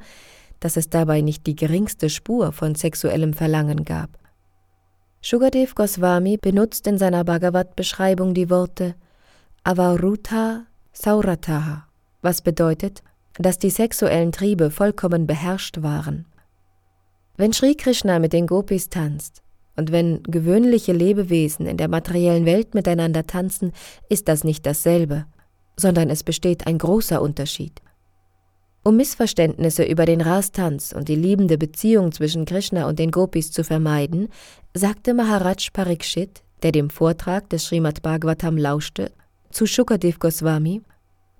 dass 0.59 0.77
es 0.77 0.89
dabei 0.89 1.21
nicht 1.21 1.45
die 1.45 1.55
geringste 1.55 2.09
Spur 2.09 2.51
von 2.51 2.73
sexuellem 2.73 3.33
Verlangen 3.33 3.85
gab. 3.85 4.09
Shukadev 5.21 5.75
Goswami 5.75 6.37
benutzt 6.37 6.87
in 6.87 6.97
seiner 6.97 7.23
Bhagavad-Beschreibung 7.23 8.33
die 8.33 8.49
Worte 8.49 8.95
Avaruta 9.63 10.65
Saurataha, 10.91 11.87
was 12.21 12.41
bedeutet, 12.41 13.03
dass 13.37 13.57
die 13.57 13.69
sexuellen 13.69 14.31
Triebe 14.31 14.71
vollkommen 14.71 15.27
beherrscht 15.27 15.81
waren. 15.81 16.25
Wenn 17.37 17.53
Sri 17.53 17.75
Krishna 17.75 18.19
mit 18.19 18.33
den 18.33 18.47
Gopis 18.47 18.89
tanzt, 18.89 19.41
und 19.77 19.93
wenn 19.93 20.21
gewöhnliche 20.23 20.91
Lebewesen 20.91 21.65
in 21.65 21.77
der 21.77 21.87
materiellen 21.87 22.45
Welt 22.45 22.75
miteinander 22.75 23.25
tanzen, 23.25 23.71
ist 24.09 24.27
das 24.27 24.43
nicht 24.43 24.65
dasselbe, 24.65 25.25
sondern 25.77 26.09
es 26.09 26.23
besteht 26.23 26.67
ein 26.67 26.77
großer 26.77 27.21
Unterschied. 27.21 27.81
Um 28.83 28.97
Missverständnisse 28.97 29.83
über 29.83 30.05
den 30.05 30.19
Rastanz 30.19 30.91
und 30.91 31.07
die 31.07 31.15
liebende 31.15 31.57
Beziehung 31.57 32.11
zwischen 32.11 32.43
Krishna 32.43 32.89
und 32.89 32.99
den 32.99 33.11
Gopis 33.11 33.51
zu 33.51 33.63
vermeiden, 33.63 34.27
sagte 34.73 35.13
Maharaj 35.13 35.69
Parikshit, 35.71 36.43
der 36.61 36.73
dem 36.73 36.89
Vortrag 36.89 37.49
des 37.49 37.65
Srimad 37.65 38.01
Bhagavatam 38.01 38.57
lauschte, 38.57 39.11
zu 39.51 39.65
Shukadev 39.65 40.19
Goswami, 40.19 40.81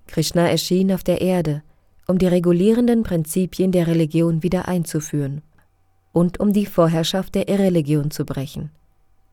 Krishna 0.08 0.50
erschien 0.50 0.92
auf 0.92 1.04
der 1.04 1.22
Erde, 1.22 1.64
um 2.08 2.18
die 2.18 2.28
regulierenden 2.28 3.04
Prinzipien 3.04 3.72
der 3.72 3.88
Religion 3.88 4.42
wieder 4.42 4.68
einzuführen 4.68 5.42
und 6.12 6.40
um 6.40 6.54
die 6.54 6.66
Vorherrschaft 6.66 7.36
der 7.36 7.48
Irreligion 7.48 8.10
zu 8.10 8.26
brechen. 8.26 8.72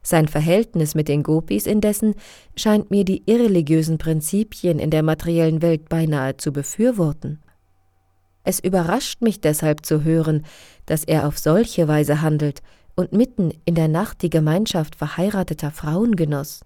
Sein 0.02 0.28
Verhältnis 0.28 0.94
mit 0.94 1.08
den 1.08 1.22
Gopis 1.22 1.66
indessen 1.66 2.14
scheint 2.54 2.90
mir 2.90 3.04
die 3.04 3.22
irreligiösen 3.26 3.98
Prinzipien 3.98 4.78
in 4.78 4.90
der 4.90 5.02
materiellen 5.02 5.62
Welt 5.62 5.88
beinahe 5.88 6.36
zu 6.36 6.52
befürworten. 6.52 7.40
Es 8.44 8.60
überrascht 8.60 9.22
mich 9.22 9.40
deshalb 9.40 9.84
zu 9.84 10.04
hören, 10.04 10.44
dass 10.84 11.02
er 11.02 11.26
auf 11.26 11.38
solche 11.38 11.88
Weise 11.88 12.22
handelt 12.22 12.62
und 12.94 13.12
mitten 13.12 13.50
in 13.64 13.74
der 13.74 13.88
Nacht 13.88 14.22
die 14.22 14.30
Gemeinschaft 14.30 14.94
verheirateter 14.94 15.72
Frauen 15.72 16.14
genoss. 16.14 16.60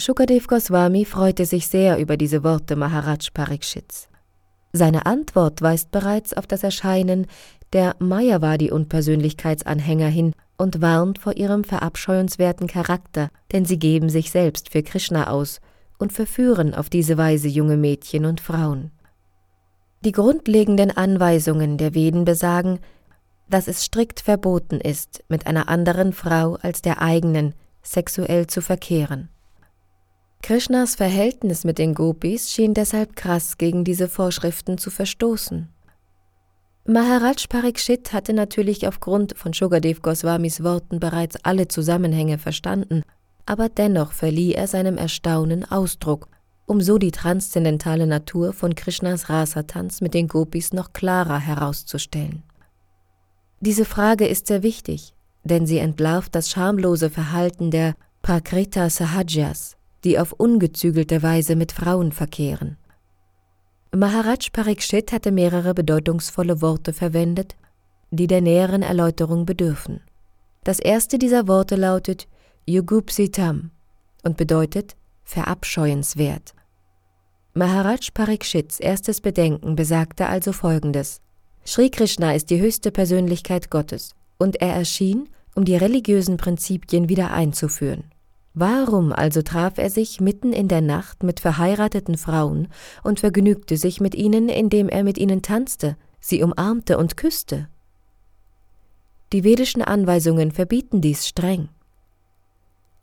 Shukadev 0.00 0.46
Goswami 0.46 1.04
freute 1.04 1.44
sich 1.44 1.66
sehr 1.68 1.98
über 1.98 2.16
diese 2.16 2.42
Worte 2.42 2.74
Maharaj 2.74 3.28
Parikshits. 3.34 4.08
Seine 4.72 5.04
Antwort 5.04 5.60
weist 5.60 5.90
bereits 5.90 6.32
auf 6.32 6.46
das 6.46 6.62
Erscheinen 6.62 7.26
der 7.74 7.96
Mayavadi-Unpersönlichkeitsanhänger 7.98 10.08
hin 10.08 10.32
und 10.56 10.80
warnt 10.80 11.18
vor 11.18 11.36
ihrem 11.36 11.64
verabscheuenswerten 11.64 12.66
Charakter, 12.66 13.28
denn 13.52 13.66
sie 13.66 13.78
geben 13.78 14.08
sich 14.08 14.30
selbst 14.30 14.70
für 14.70 14.82
Krishna 14.82 15.28
aus 15.28 15.60
und 15.98 16.14
verführen 16.14 16.74
auf 16.74 16.88
diese 16.88 17.18
Weise 17.18 17.48
junge 17.48 17.76
Mädchen 17.76 18.24
und 18.24 18.40
Frauen. 18.40 18.92
Die 20.02 20.12
grundlegenden 20.12 20.96
Anweisungen 20.96 21.76
der 21.76 21.94
Veden 21.94 22.24
besagen, 22.24 22.78
dass 23.50 23.68
es 23.68 23.84
strikt 23.84 24.20
verboten 24.20 24.80
ist, 24.80 25.22
mit 25.28 25.46
einer 25.46 25.68
anderen 25.68 26.14
Frau 26.14 26.56
als 26.62 26.80
der 26.80 27.02
eigenen 27.02 27.52
sexuell 27.82 28.46
zu 28.46 28.62
verkehren. 28.62 29.28
Krishnas 30.42 30.96
Verhältnis 30.96 31.64
mit 31.64 31.78
den 31.78 31.94
Gopis 31.94 32.50
schien 32.50 32.74
deshalb 32.74 33.14
krass 33.14 33.58
gegen 33.58 33.84
diese 33.84 34.08
Vorschriften 34.08 34.78
zu 34.78 34.90
verstoßen. 34.90 35.68
Maharaj 36.86 37.46
Parikshit 37.48 38.12
hatte 38.12 38.32
natürlich 38.32 38.88
aufgrund 38.88 39.36
von 39.36 39.52
Shukadev 39.52 40.00
Goswamis 40.02 40.64
Worten 40.64 40.98
bereits 40.98 41.36
alle 41.44 41.68
Zusammenhänge 41.68 42.38
verstanden, 42.38 43.02
aber 43.46 43.68
dennoch 43.68 44.12
verlieh 44.12 44.54
er 44.54 44.66
seinem 44.66 44.96
Erstaunen 44.96 45.70
Ausdruck, 45.70 46.28
um 46.66 46.80
so 46.80 46.98
die 46.98 47.10
transzendentale 47.10 48.06
Natur 48.06 48.52
von 48.52 48.74
Krishnas 48.74 49.28
Rasatanz 49.28 50.00
mit 50.00 50.14
den 50.14 50.26
Gopis 50.26 50.72
noch 50.72 50.92
klarer 50.92 51.38
herauszustellen. 51.38 52.42
Diese 53.60 53.84
Frage 53.84 54.26
ist 54.26 54.46
sehr 54.46 54.62
wichtig, 54.62 55.14
denn 55.44 55.66
sie 55.66 55.78
entlarvt 55.78 56.34
das 56.34 56.50
schamlose 56.50 57.10
Verhalten 57.10 57.70
der 57.70 57.94
Prakrita 58.22 58.88
Sahajas, 58.88 59.76
die 60.04 60.18
auf 60.18 60.32
ungezügelte 60.32 61.22
Weise 61.22 61.56
mit 61.56 61.72
Frauen 61.72 62.12
verkehren. 62.12 62.76
Maharaj 63.94 64.50
Parikshit 64.52 65.12
hatte 65.12 65.32
mehrere 65.32 65.74
bedeutungsvolle 65.74 66.62
Worte 66.62 66.92
verwendet, 66.92 67.56
die 68.10 68.26
der 68.26 68.40
näheren 68.40 68.82
Erläuterung 68.82 69.46
bedürfen. 69.46 70.00
Das 70.64 70.78
erste 70.78 71.18
dieser 71.18 71.48
Worte 71.48 71.76
lautet 71.76 72.28
Yugupsitam 72.66 73.70
und 74.22 74.36
bedeutet 74.36 74.96
verabscheuenswert. 75.24 76.54
Maharaj 77.54 78.10
Parikshits 78.12 78.78
erstes 78.78 79.20
Bedenken 79.20 79.74
besagte 79.74 80.26
also 80.26 80.52
folgendes: 80.52 81.20
Sri 81.64 81.90
Krishna 81.90 82.34
ist 82.34 82.50
die 82.50 82.60
höchste 82.60 82.90
Persönlichkeit 82.92 83.70
Gottes 83.70 84.14
und 84.38 84.60
er 84.60 84.74
erschien, 84.74 85.28
um 85.54 85.64
die 85.64 85.76
religiösen 85.76 86.36
Prinzipien 86.36 87.08
wieder 87.08 87.32
einzuführen. 87.32 88.09
Warum 88.52 89.12
also 89.12 89.42
traf 89.42 89.78
er 89.78 89.90
sich 89.90 90.20
mitten 90.20 90.52
in 90.52 90.66
der 90.66 90.80
Nacht 90.80 91.22
mit 91.22 91.38
verheirateten 91.38 92.16
Frauen 92.16 92.68
und 93.04 93.20
vergnügte 93.20 93.76
sich 93.76 94.00
mit 94.00 94.14
ihnen, 94.14 94.48
indem 94.48 94.88
er 94.88 95.04
mit 95.04 95.18
ihnen 95.18 95.40
tanzte, 95.40 95.96
sie 96.18 96.42
umarmte 96.42 96.98
und 96.98 97.16
küsste? 97.16 97.68
Die 99.32 99.44
vedischen 99.44 99.82
Anweisungen 99.82 100.50
verbieten 100.50 101.00
dies 101.00 101.28
streng. 101.28 101.68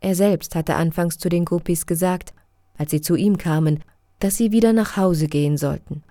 Er 0.01 0.15
selbst 0.15 0.55
hatte 0.55 0.75
anfangs 0.75 1.17
zu 1.17 1.29
den 1.29 1.45
Gopis 1.45 1.85
gesagt, 1.85 2.33
als 2.77 2.91
sie 2.91 3.01
zu 3.01 3.15
ihm 3.15 3.37
kamen, 3.37 3.83
dass 4.19 4.35
sie 4.35 4.51
wieder 4.51 4.73
nach 4.73 4.97
Hause 4.97 5.27
gehen 5.27 5.57
sollten. 5.57 6.03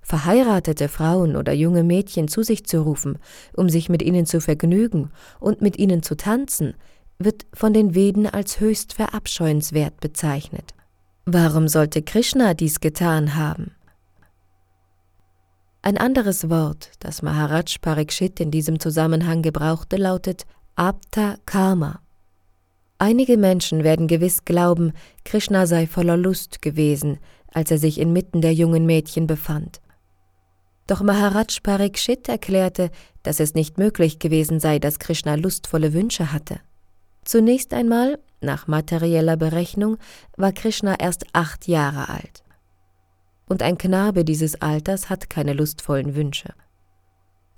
Verheiratete 0.00 0.88
Frauen 0.88 1.36
oder 1.36 1.52
junge 1.52 1.84
Mädchen 1.84 2.26
zu 2.26 2.42
sich 2.42 2.66
zu 2.66 2.82
rufen, 2.82 3.18
um 3.56 3.68
sich 3.68 3.88
mit 3.88 4.02
ihnen 4.02 4.26
zu 4.26 4.40
vergnügen 4.40 5.12
und 5.38 5.62
mit 5.62 5.78
ihnen 5.78 6.02
zu 6.02 6.16
tanzen, 6.16 6.74
wird 7.24 7.46
von 7.52 7.72
den 7.72 7.94
Veden 7.94 8.26
als 8.26 8.60
höchst 8.60 8.94
verabscheuenswert 8.94 10.00
bezeichnet. 10.00 10.74
Warum 11.24 11.68
sollte 11.68 12.02
Krishna 12.02 12.54
dies 12.54 12.80
getan 12.80 13.36
haben? 13.36 13.72
Ein 15.82 15.98
anderes 15.98 16.48
Wort, 16.48 16.90
das 17.00 17.22
Maharaj 17.22 17.78
Parikshit 17.80 18.38
in 18.38 18.50
diesem 18.50 18.78
Zusammenhang 18.78 19.42
gebrauchte, 19.42 19.96
lautet 19.96 20.44
Apta 20.76 21.36
Karma. 21.44 22.00
Einige 22.98 23.36
Menschen 23.36 23.82
werden 23.82 24.06
gewiss 24.06 24.44
glauben, 24.44 24.92
Krishna 25.24 25.66
sei 25.66 25.88
voller 25.88 26.16
Lust 26.16 26.62
gewesen, 26.62 27.18
als 27.52 27.70
er 27.72 27.78
sich 27.78 27.98
inmitten 27.98 28.40
der 28.40 28.54
jungen 28.54 28.86
Mädchen 28.86 29.26
befand. 29.26 29.80
Doch 30.86 31.02
Maharaj 31.02 31.60
Parikshit 31.62 32.28
erklärte, 32.28 32.90
dass 33.22 33.40
es 33.40 33.54
nicht 33.54 33.78
möglich 33.78 34.18
gewesen 34.18 34.60
sei, 34.60 34.78
dass 34.78 34.98
Krishna 34.98 35.34
lustvolle 35.34 35.92
Wünsche 35.92 36.32
hatte. 36.32 36.60
Zunächst 37.24 37.72
einmal, 37.72 38.18
nach 38.40 38.66
materieller 38.66 39.36
Berechnung, 39.36 39.98
war 40.36 40.52
Krishna 40.52 40.98
erst 40.98 41.24
acht 41.32 41.68
Jahre 41.68 42.08
alt. 42.08 42.42
Und 43.48 43.62
ein 43.62 43.78
Knabe 43.78 44.24
dieses 44.24 44.60
Alters 44.60 45.10
hat 45.10 45.30
keine 45.30 45.52
lustvollen 45.52 46.14
Wünsche. 46.14 46.54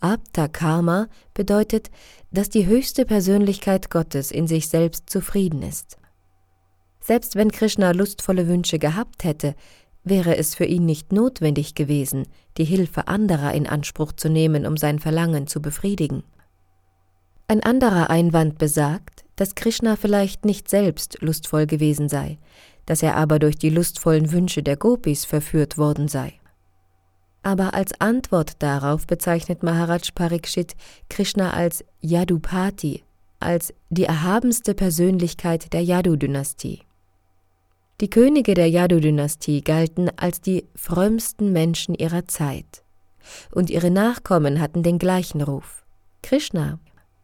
Apta 0.01 0.49
Karma 0.49 1.09
bedeutet, 1.33 1.91
dass 2.31 2.51
die 2.51 2.67
höchste 2.67 3.07
Persönlichkeit 3.07 3.91
Gottes 3.91 4.31
in 4.31 4.47
sich 4.47 4.69
selbst 4.69 5.09
zufrieden 5.09 5.63
ist. 5.63 5.97
Selbst 7.01 7.37
wenn 7.37 7.51
Krishna 7.51 7.93
lustvolle 7.93 8.49
Wünsche 8.49 8.79
gehabt 8.79 9.25
hätte, 9.25 9.55
wäre 10.05 10.37
es 10.37 10.55
für 10.55 10.67
ihn 10.67 10.85
nicht 10.85 11.13
notwendig 11.13 11.75
gewesen, 11.75 12.27
die 12.59 12.65
Hilfe 12.65 13.09
anderer 13.09 13.55
in 13.55 13.67
Anspruch 13.67 14.13
zu 14.13 14.29
nehmen, 14.29 14.67
um 14.67 14.77
sein 14.77 14.99
Verlangen 14.99 15.47
zu 15.47 15.63
befriedigen. 15.63 16.23
Ein 17.49 17.63
anderer 17.63 18.11
Einwand 18.11 18.59
besagt, 18.59 19.24
dass 19.37 19.55
Krishna 19.55 19.97
vielleicht 19.97 20.45
nicht 20.45 20.69
selbst 20.69 21.19
lustvoll 21.21 21.67
gewesen 21.67 22.09
sei, 22.09 22.39
dass 22.87 23.03
er 23.03 23.17
aber 23.17 23.39
durch 23.39 23.57
die 23.57 23.71
lustvollen 23.71 24.33
Wünsche 24.33 24.63
der 24.63 24.77
Gopis 24.77 25.25
verführt 25.25 25.79
worden 25.79 26.09
sei. 26.09 26.35
Aber 27.43 27.75
als 27.75 28.01
Antwort 28.01 28.63
darauf 28.63 29.07
bezeichnet 29.07 29.63
Maharaj 29.63 30.13
Parikshit 30.15 30.75
Krishna 31.09 31.53
als 31.53 31.85
Yadupati, 32.01 33.05
als 33.39 33.75
die 33.91 34.05
erhabenste 34.05 34.75
Persönlichkeit 34.75 35.73
der 35.73 35.83
Yadu-Dynastie. 35.83 36.81
Die 38.01 38.11
Könige 38.11 38.55
der 38.55 38.69
Yadu-Dynastie 38.69 39.63
galten 39.63 40.11
als 40.17 40.41
die 40.41 40.67
frömmsten 40.75 41.53
Menschen 41.53 41.95
ihrer 41.95 42.27
Zeit, 42.27 42.83
und 43.53 43.71
ihre 43.71 43.91
Nachkommen 43.91 44.61
hatten 44.61 44.83
den 44.83 44.99
gleichen 44.99 45.43
Ruf. 45.43 45.85
Krishna, 46.23 46.79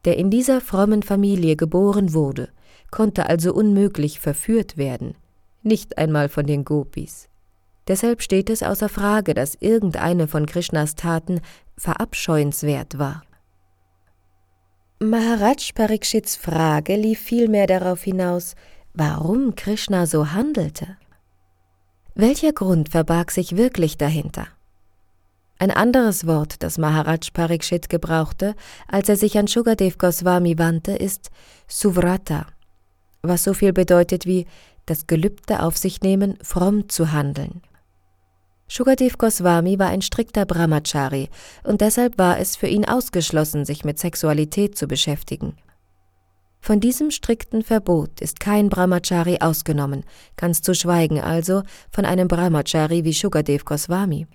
der 0.04 0.16
in 0.16 0.30
dieser 0.30 0.60
frommen 0.60 1.02
Familie 1.02 1.56
geboren 1.56 2.12
wurde, 2.12 2.48
konnte 2.90 3.26
also 3.26 3.52
unmöglich 3.54 4.20
verführt 4.20 4.76
werden, 4.76 5.14
nicht 5.62 5.98
einmal 5.98 6.28
von 6.28 6.46
den 6.46 6.64
Gopis. 6.64 7.28
Deshalb 7.88 8.22
steht 8.22 8.50
es 8.50 8.62
außer 8.62 8.88
Frage, 8.88 9.34
dass 9.34 9.56
irgendeine 9.56 10.28
von 10.28 10.46
Krishnas 10.46 10.94
Taten 10.94 11.40
verabscheuenswert 11.76 12.98
war. 12.98 13.22
Maharaj 15.00 15.72
Parikshits 15.74 16.36
Frage 16.36 16.94
lief 16.94 17.20
vielmehr 17.20 17.66
darauf 17.66 18.02
hinaus, 18.02 18.54
warum 18.92 19.54
Krishna 19.54 20.06
so 20.06 20.32
handelte. 20.32 20.98
Welcher 22.14 22.52
Grund 22.52 22.90
verbarg 22.90 23.30
sich 23.30 23.56
wirklich 23.56 23.96
dahinter? 23.96 24.46
Ein 25.60 25.70
anderes 25.70 26.26
Wort, 26.26 26.62
das 26.62 26.78
Maharaj 26.78 27.32
Parikshit 27.34 27.90
gebrauchte, 27.90 28.54
als 28.88 29.10
er 29.10 29.16
sich 29.16 29.36
an 29.36 29.46
Shukadev 29.46 29.98
Goswami 29.98 30.58
wandte, 30.58 30.92
ist 30.92 31.28
Suvrata, 31.68 32.46
was 33.20 33.44
so 33.44 33.52
viel 33.52 33.74
bedeutet 33.74 34.24
wie 34.24 34.46
das 34.86 35.06
Gelübde 35.06 35.62
auf 35.62 35.76
sich 35.76 36.00
nehmen, 36.00 36.38
fromm 36.42 36.88
zu 36.88 37.12
handeln. 37.12 37.60
Shukadev 38.68 39.18
Goswami 39.18 39.78
war 39.78 39.88
ein 39.88 40.00
strikter 40.00 40.46
Brahmachari 40.46 41.28
und 41.62 41.82
deshalb 41.82 42.16
war 42.16 42.40
es 42.40 42.56
für 42.56 42.68
ihn 42.68 42.86
ausgeschlossen, 42.86 43.66
sich 43.66 43.84
mit 43.84 43.98
Sexualität 43.98 44.78
zu 44.78 44.86
beschäftigen. 44.88 45.58
Von 46.62 46.80
diesem 46.80 47.10
strikten 47.10 47.62
Verbot 47.62 48.22
ist 48.22 48.40
kein 48.40 48.70
Brahmachari 48.70 49.36
ausgenommen, 49.42 50.04
ganz 50.36 50.62
zu 50.62 50.74
schweigen 50.74 51.20
also 51.20 51.64
von 51.90 52.06
einem 52.06 52.28
Brahmachari 52.28 53.04
wie 53.04 53.12
Shukadev 53.12 53.66
Goswami. 53.66 54.26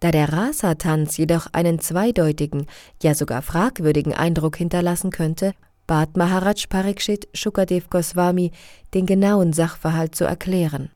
Da 0.00 0.10
der 0.12 0.32
Rasa-Tanz 0.32 1.16
jedoch 1.16 1.48
einen 1.52 1.80
zweideutigen, 1.80 2.66
ja 3.02 3.14
sogar 3.14 3.42
fragwürdigen 3.42 4.14
Eindruck 4.14 4.56
hinterlassen 4.56 5.10
könnte, 5.10 5.54
bat 5.86 6.16
Maharaj 6.16 6.66
Parikshit 6.68 7.28
Shukadev 7.34 7.88
Goswami, 7.90 8.52
den 8.94 9.06
genauen 9.06 9.52
Sachverhalt 9.52 10.14
zu 10.14 10.24
erklären. 10.24 10.90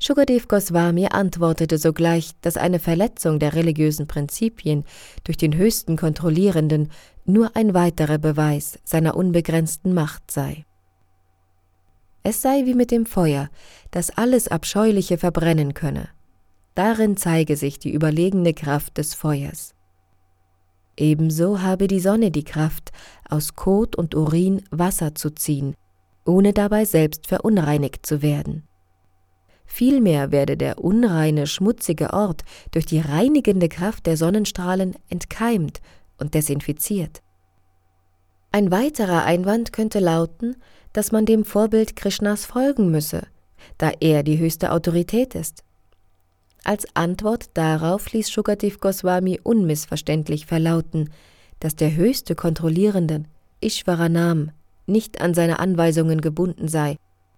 Shukadev 0.00 0.48
Goswami 0.48 1.06
antwortete 1.06 1.78
sogleich, 1.78 2.32
dass 2.42 2.58
eine 2.58 2.80
Verletzung 2.80 3.38
der 3.38 3.54
religiösen 3.54 4.06
Prinzipien 4.06 4.84
durch 5.22 5.38
den 5.38 5.56
höchsten 5.56 5.96
Kontrollierenden 5.96 6.90
nur 7.24 7.56
ein 7.56 7.72
weiterer 7.72 8.18
Beweis 8.18 8.78
seiner 8.84 9.16
unbegrenzten 9.16 9.94
Macht 9.94 10.30
sei. 10.30 10.66
Es 12.22 12.42
sei 12.42 12.66
wie 12.66 12.74
mit 12.74 12.90
dem 12.90 13.06
Feuer, 13.06 13.48
das 13.92 14.10
alles 14.10 14.48
Abscheuliche 14.48 15.16
verbrennen 15.16 15.72
könne. 15.72 16.08
Darin 16.74 17.16
zeige 17.16 17.56
sich 17.56 17.78
die 17.78 17.92
überlegene 17.92 18.52
Kraft 18.52 18.98
des 18.98 19.14
Feuers. 19.14 19.74
Ebenso 20.96 21.62
habe 21.62 21.86
die 21.88 22.00
Sonne 22.00 22.30
die 22.30 22.44
Kraft, 22.44 22.90
aus 23.28 23.54
Kot 23.54 23.96
und 23.96 24.14
Urin 24.14 24.62
Wasser 24.70 25.14
zu 25.14 25.30
ziehen, 25.30 25.74
ohne 26.24 26.52
dabei 26.52 26.84
selbst 26.84 27.26
verunreinigt 27.26 28.06
zu 28.06 28.22
werden. 28.22 28.64
Vielmehr 29.66 30.30
werde 30.30 30.56
der 30.56 30.78
unreine, 30.78 31.46
schmutzige 31.46 32.12
Ort 32.12 32.44
durch 32.70 32.86
die 32.86 33.00
reinigende 33.00 33.68
Kraft 33.68 34.06
der 34.06 34.16
Sonnenstrahlen 34.16 34.94
entkeimt 35.08 35.80
und 36.18 36.34
desinfiziert. 36.34 37.22
Ein 38.52 38.70
weiterer 38.70 39.24
Einwand 39.24 39.72
könnte 39.72 39.98
lauten, 39.98 40.56
dass 40.92 41.10
man 41.10 41.26
dem 41.26 41.44
Vorbild 41.44 41.96
Krishnas 41.96 42.44
folgen 42.44 42.90
müsse, 42.90 43.26
da 43.78 43.90
er 43.98 44.22
die 44.22 44.38
höchste 44.38 44.70
Autorität 44.70 45.34
ist. 45.34 45.64
Als 46.64 46.86
Antwort 46.94 47.50
darauf 47.54 48.10
ließ 48.10 48.30
Shukadev 48.30 48.80
Goswami 48.80 49.38
unmissverständlich 49.42 50.46
verlauten, 50.46 51.10
dass 51.60 51.76
der 51.76 51.94
höchste 51.94 52.34
Kontrollierende, 52.34 53.24
Ishvaranam, 53.60 54.50
nicht 54.86 55.20
an 55.20 55.34
seine 55.34 55.58
Anweisungen 55.58 56.22
gebunden 56.22 56.68
sei 56.68 56.96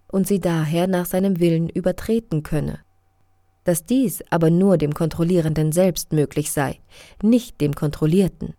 und 0.09 0.27
sie 0.27 0.39
daher 0.39 0.87
nach 0.87 1.05
seinem 1.05 1.41
Willen 1.41 1.67
übertreten 1.67 2.43
könne. 2.43 2.79
Dass 3.65 3.85
dies 3.85 4.23
aber 4.29 4.49
nur 4.49 4.77
dem 4.77 4.93
Kontrollierenden 4.93 5.73
selbst 5.73 6.13
möglich 6.13 6.51
sei, 6.51 6.79
nicht 7.21 7.59
dem 7.59 7.75
Kontrollierten. 7.75 8.53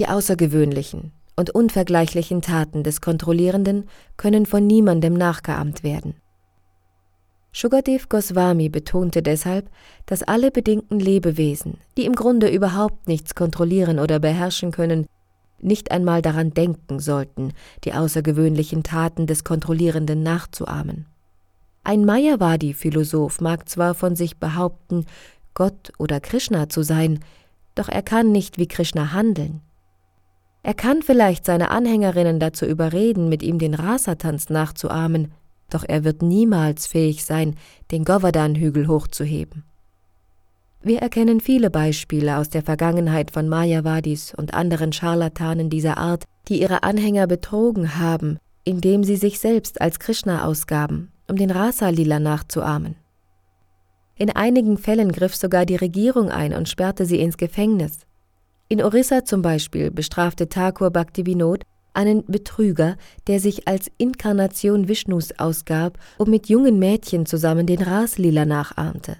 Die 0.00 0.08
außergewöhnlichen 0.08 1.12
und 1.36 1.50
unvergleichlichen 1.50 2.42
Taten 2.42 2.82
des 2.82 3.00
Kontrollierenden 3.00 3.88
können 4.16 4.46
von 4.46 4.66
niemandem 4.66 5.14
nachgeahmt 5.14 5.84
werden. 5.84 6.16
Shukadev 7.52 8.08
Goswami 8.08 8.68
betonte 8.68 9.22
deshalb, 9.22 9.70
dass 10.06 10.22
alle 10.22 10.50
bedingten 10.50 11.00
Lebewesen, 11.00 11.78
die 11.96 12.04
im 12.04 12.14
Grunde 12.14 12.48
überhaupt 12.48 13.08
nichts 13.08 13.34
kontrollieren 13.34 13.98
oder 13.98 14.18
beherrschen 14.18 14.70
können, 14.70 15.06
nicht 15.60 15.90
einmal 15.90 16.22
daran 16.22 16.52
denken 16.52 17.00
sollten, 17.00 17.52
die 17.84 17.94
außergewöhnlichen 17.94 18.82
Taten 18.82 19.26
des 19.26 19.44
Kontrollierenden 19.44 20.22
nachzuahmen. 20.22 21.06
Ein 21.82 22.04
Mayavadi-Philosoph 22.04 23.40
mag 23.40 23.68
zwar 23.68 23.94
von 23.94 24.14
sich 24.14 24.36
behaupten, 24.36 25.06
Gott 25.54 25.92
oder 25.98 26.20
Krishna 26.20 26.68
zu 26.68 26.82
sein, 26.82 27.20
Doch 27.74 27.88
er 27.88 28.02
kann 28.02 28.32
nicht 28.32 28.58
wie 28.58 28.66
Krishna 28.66 29.12
handeln. 29.12 29.60
Er 30.64 30.74
kann 30.74 31.02
vielleicht 31.02 31.44
seine 31.44 31.70
Anhängerinnen 31.70 32.40
dazu 32.40 32.66
überreden, 32.66 33.28
mit 33.28 33.42
ihm 33.42 33.58
den 33.60 33.74
Rasatanz 33.74 34.50
nachzuahmen, 34.50 35.32
doch 35.70 35.84
er 35.86 36.04
wird 36.04 36.22
niemals 36.22 36.86
fähig 36.86 37.24
sein, 37.24 37.54
den 37.90 38.04
Govardhan-Hügel 38.04 38.88
hochzuheben. 38.88 39.64
Wir 40.80 41.00
erkennen 41.00 41.40
viele 41.40 41.70
Beispiele 41.70 42.38
aus 42.38 42.50
der 42.50 42.62
Vergangenheit 42.62 43.30
von 43.30 43.48
Mayavadis 43.48 44.32
und 44.34 44.54
anderen 44.54 44.92
Scharlatanen 44.92 45.70
dieser 45.70 45.98
Art, 45.98 46.24
die 46.48 46.60
ihre 46.60 46.82
Anhänger 46.84 47.26
betrogen 47.26 47.98
haben, 47.98 48.38
indem 48.64 49.02
sie 49.02 49.16
sich 49.16 49.40
selbst 49.40 49.80
als 49.80 49.98
Krishna 49.98 50.44
ausgaben, 50.44 51.10
um 51.28 51.36
den 51.36 51.50
Rasa-Lila 51.50 52.20
nachzuahmen. 52.20 52.96
In 54.16 54.30
einigen 54.30 54.78
Fällen 54.78 55.12
griff 55.12 55.34
sogar 55.34 55.66
die 55.66 55.76
Regierung 55.76 56.30
ein 56.30 56.54
und 56.54 56.68
sperrte 56.68 57.06
sie 57.06 57.20
ins 57.20 57.36
Gefängnis. 57.36 58.00
In 58.68 58.82
Orissa 58.82 59.24
zum 59.24 59.42
Beispiel 59.42 59.90
bestrafte 59.90 60.48
Thakur 60.48 60.90
Bhaktivinoda 60.90 61.64
einen 61.98 62.24
Betrüger, 62.26 62.96
der 63.26 63.40
sich 63.40 63.66
als 63.66 63.90
Inkarnation 63.98 64.86
Vishnus 64.86 65.36
ausgab 65.36 65.98
und 66.18 66.30
mit 66.30 66.48
jungen 66.48 66.78
Mädchen 66.78 67.26
zusammen 67.26 67.66
den 67.66 67.82
Raslila 67.82 68.44
nachahmte. 68.44 69.16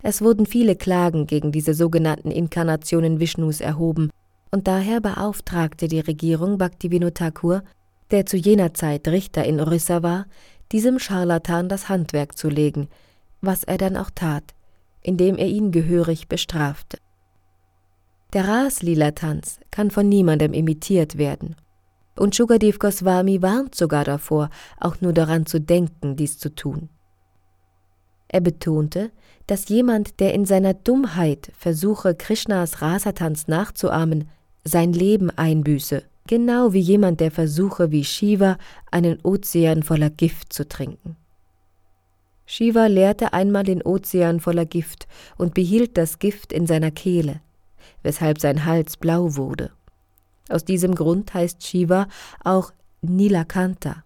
Es 0.00 0.22
wurden 0.22 0.46
viele 0.46 0.76
Klagen 0.76 1.26
gegen 1.26 1.50
diese 1.50 1.74
sogenannten 1.74 2.30
Inkarnationen 2.30 3.18
Vishnus 3.18 3.60
erhoben, 3.60 4.10
und 4.52 4.68
daher 4.68 5.00
beauftragte 5.00 5.88
die 5.88 5.98
Regierung 5.98 6.58
Bhaktivinoda 6.58 7.10
Thakur, 7.10 7.62
der 8.12 8.24
zu 8.24 8.36
jener 8.36 8.72
Zeit 8.72 9.08
Richter 9.08 9.44
in 9.44 9.60
Orissa 9.60 10.04
war, 10.04 10.26
diesem 10.70 11.00
Scharlatan 11.00 11.68
das 11.68 11.88
Handwerk 11.88 12.38
zu 12.38 12.48
legen, 12.48 12.88
was 13.40 13.64
er 13.64 13.78
dann 13.78 13.96
auch 13.96 14.10
tat, 14.14 14.44
indem 15.02 15.36
er 15.36 15.48
ihn 15.48 15.72
gehörig 15.72 16.28
bestrafte. 16.28 16.98
Der 18.32 18.46
Raslila-Tanz 18.46 19.58
kann 19.72 19.90
von 19.90 20.08
niemandem 20.08 20.52
imitiert 20.52 21.18
werden 21.18 21.56
und 22.20 22.36
Shukadev 22.36 22.78
Goswami 22.78 23.40
warnt 23.40 23.74
sogar 23.74 24.04
davor, 24.04 24.50
auch 24.78 25.00
nur 25.00 25.14
daran 25.14 25.46
zu 25.46 25.58
denken, 25.58 26.16
dies 26.16 26.38
zu 26.38 26.54
tun. 26.54 26.90
Er 28.28 28.42
betonte, 28.42 29.10
dass 29.46 29.68
jemand, 29.70 30.20
der 30.20 30.34
in 30.34 30.44
seiner 30.44 30.74
Dummheit 30.74 31.50
versuche, 31.56 32.14
Krishnas 32.14 32.82
Rasatanz 32.82 33.48
nachzuahmen, 33.48 34.28
sein 34.64 34.92
Leben 34.92 35.30
einbüße, 35.30 36.02
genau 36.26 36.74
wie 36.74 36.80
jemand, 36.80 37.20
der 37.20 37.30
versuche, 37.30 37.90
wie 37.90 38.04
Shiva 38.04 38.58
einen 38.90 39.18
Ozean 39.22 39.82
voller 39.82 40.10
Gift 40.10 40.52
zu 40.52 40.68
trinken. 40.68 41.16
Shiva 42.44 42.86
leerte 42.86 43.32
einmal 43.32 43.64
den 43.64 43.82
Ozean 43.82 44.40
voller 44.40 44.66
Gift 44.66 45.08
und 45.38 45.54
behielt 45.54 45.96
das 45.96 46.18
Gift 46.18 46.52
in 46.52 46.66
seiner 46.66 46.90
Kehle, 46.90 47.40
weshalb 48.02 48.40
sein 48.40 48.66
Hals 48.66 48.98
blau 48.98 49.36
wurde. 49.36 49.70
Aus 50.50 50.64
diesem 50.64 50.94
Grund 50.94 51.32
heißt 51.32 51.64
Shiva 51.64 52.08
auch 52.44 52.72
Nilakanta. 53.02 54.04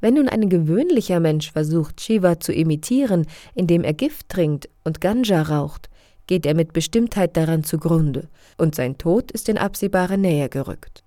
Wenn 0.00 0.14
nun 0.14 0.28
ein 0.28 0.50
gewöhnlicher 0.50 1.20
Mensch 1.20 1.50
versucht, 1.50 2.00
Shiva 2.00 2.38
zu 2.38 2.52
imitieren, 2.52 3.26
indem 3.54 3.82
er 3.82 3.94
Gift 3.94 4.28
trinkt 4.28 4.68
und 4.84 5.00
Ganja 5.00 5.42
raucht, 5.42 5.88
geht 6.26 6.44
er 6.44 6.54
mit 6.54 6.72
Bestimmtheit 6.72 7.36
daran 7.36 7.64
zugrunde, 7.64 8.28
und 8.58 8.74
sein 8.74 8.98
Tod 8.98 9.30
ist 9.30 9.48
in 9.48 9.58
absehbare 9.58 10.18
Nähe 10.18 10.48
gerückt. 10.48 11.02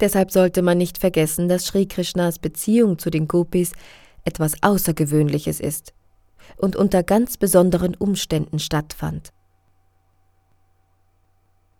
Deshalb 0.00 0.32
sollte 0.32 0.60
man 0.60 0.76
nicht 0.76 0.98
vergessen, 0.98 1.48
dass 1.48 1.66
Sri 1.66 1.86
Krishnas 1.86 2.38
Beziehung 2.38 2.98
zu 2.98 3.10
den 3.10 3.28
Gopis 3.28 3.72
etwas 4.24 4.54
Außergewöhnliches 4.62 5.60
ist 5.60 5.94
und 6.56 6.76
unter 6.76 7.02
ganz 7.02 7.36
besonderen 7.36 7.94
Umständen 7.94 8.58
stattfand. 8.58 9.32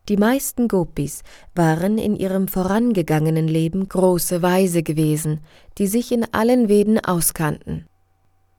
Die 0.09 0.19
meisten 0.19 0.69
Gopis 0.69 1.23
waren 1.55 1.97
in 1.97 2.15
ihrem 2.15 2.47
vorangegangenen 2.47 3.49
Leben 3.49 3.89
große 3.89 4.43
Weise 4.43 4.83
gewesen, 4.83 5.41
die 5.79 5.87
sich 5.87 6.13
in 6.13 6.27
allen 6.33 6.69
Veden 6.69 7.03
auskannten. 7.03 7.87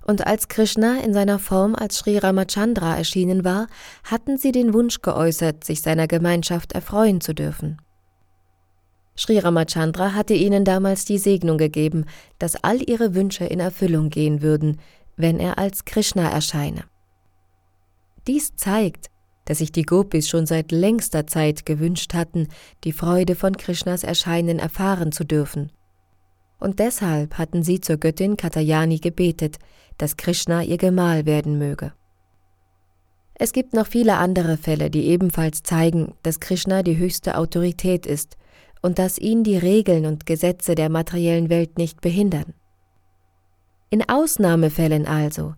Und 0.07 0.25
als 0.25 0.47
Krishna 0.47 0.99
in 1.01 1.13
seiner 1.13 1.37
Form 1.37 1.75
als 1.75 1.97
Sri 1.97 2.17
Ramachandra 2.17 2.95
erschienen 2.95 3.43
war, 3.43 3.67
hatten 4.03 4.37
sie 4.37 4.51
den 4.51 4.73
Wunsch 4.73 5.01
geäußert, 5.01 5.63
sich 5.63 5.81
seiner 5.81 6.07
Gemeinschaft 6.07 6.73
erfreuen 6.73 7.21
zu 7.21 7.33
dürfen. 7.33 7.79
Sri 9.17 9.39
Ramachandra 9.39 10.13
hatte 10.13 10.33
ihnen 10.33 10.65
damals 10.65 11.05
die 11.05 11.17
Segnung 11.17 11.57
gegeben, 11.57 12.05
dass 12.37 12.63
all 12.63 12.87
ihre 12.87 13.15
Wünsche 13.15 13.45
in 13.45 13.59
Erfüllung 13.59 14.09
gehen 14.09 14.41
würden, 14.41 14.79
wenn 15.15 15.39
er 15.39 15.57
als 15.57 15.85
Krishna 15.85 16.29
erscheine. 16.29 16.83
Dies 18.27 18.55
zeigt, 18.55 19.09
dass 19.45 19.59
sich 19.59 19.71
die 19.71 19.83
Gopis 19.83 20.27
schon 20.27 20.45
seit 20.45 20.71
längster 20.71 21.27
Zeit 21.27 21.65
gewünscht 21.65 22.13
hatten, 22.13 22.47
die 22.83 22.91
Freude 22.91 23.35
von 23.35 23.55
Krishnas 23.55 24.03
Erscheinen 24.03 24.59
erfahren 24.59 25.11
zu 25.11 25.23
dürfen. 25.23 25.71
Und 26.59 26.79
deshalb 26.79 27.37
hatten 27.37 27.63
sie 27.63 27.79
zur 27.79 27.97
Göttin 27.97 28.37
Katayani 28.37 28.99
gebetet, 28.99 29.57
dass 29.97 30.17
Krishna 30.17 30.63
ihr 30.63 30.77
Gemahl 30.77 31.25
werden 31.25 31.57
möge. 31.57 31.93
Es 33.37 33.51
gibt 33.51 33.73
noch 33.73 33.87
viele 33.87 34.15
andere 34.15 34.57
Fälle, 34.57 34.89
die 34.89 35.07
ebenfalls 35.07 35.61
zeigen, 35.61 36.15
dass 36.23 36.39
Krishna 36.39 36.83
die 36.83 36.97
höchste 36.97 37.37
Autorität 37.37 38.05
ist 38.05 38.37
und 38.81 38.97
dass 38.97 39.17
ihn 39.17 39.43
die 39.43 39.57
Regeln 39.57 40.05
und 40.05 40.25
Gesetze 40.25 40.73
der 40.73 40.89
materiellen 40.89 41.49
Welt 41.49 41.77
nicht 41.77 42.01
behindern. 42.01 42.53
In 43.89 44.07
Ausnahmefällen 44.07 45.05
also, 45.05 45.53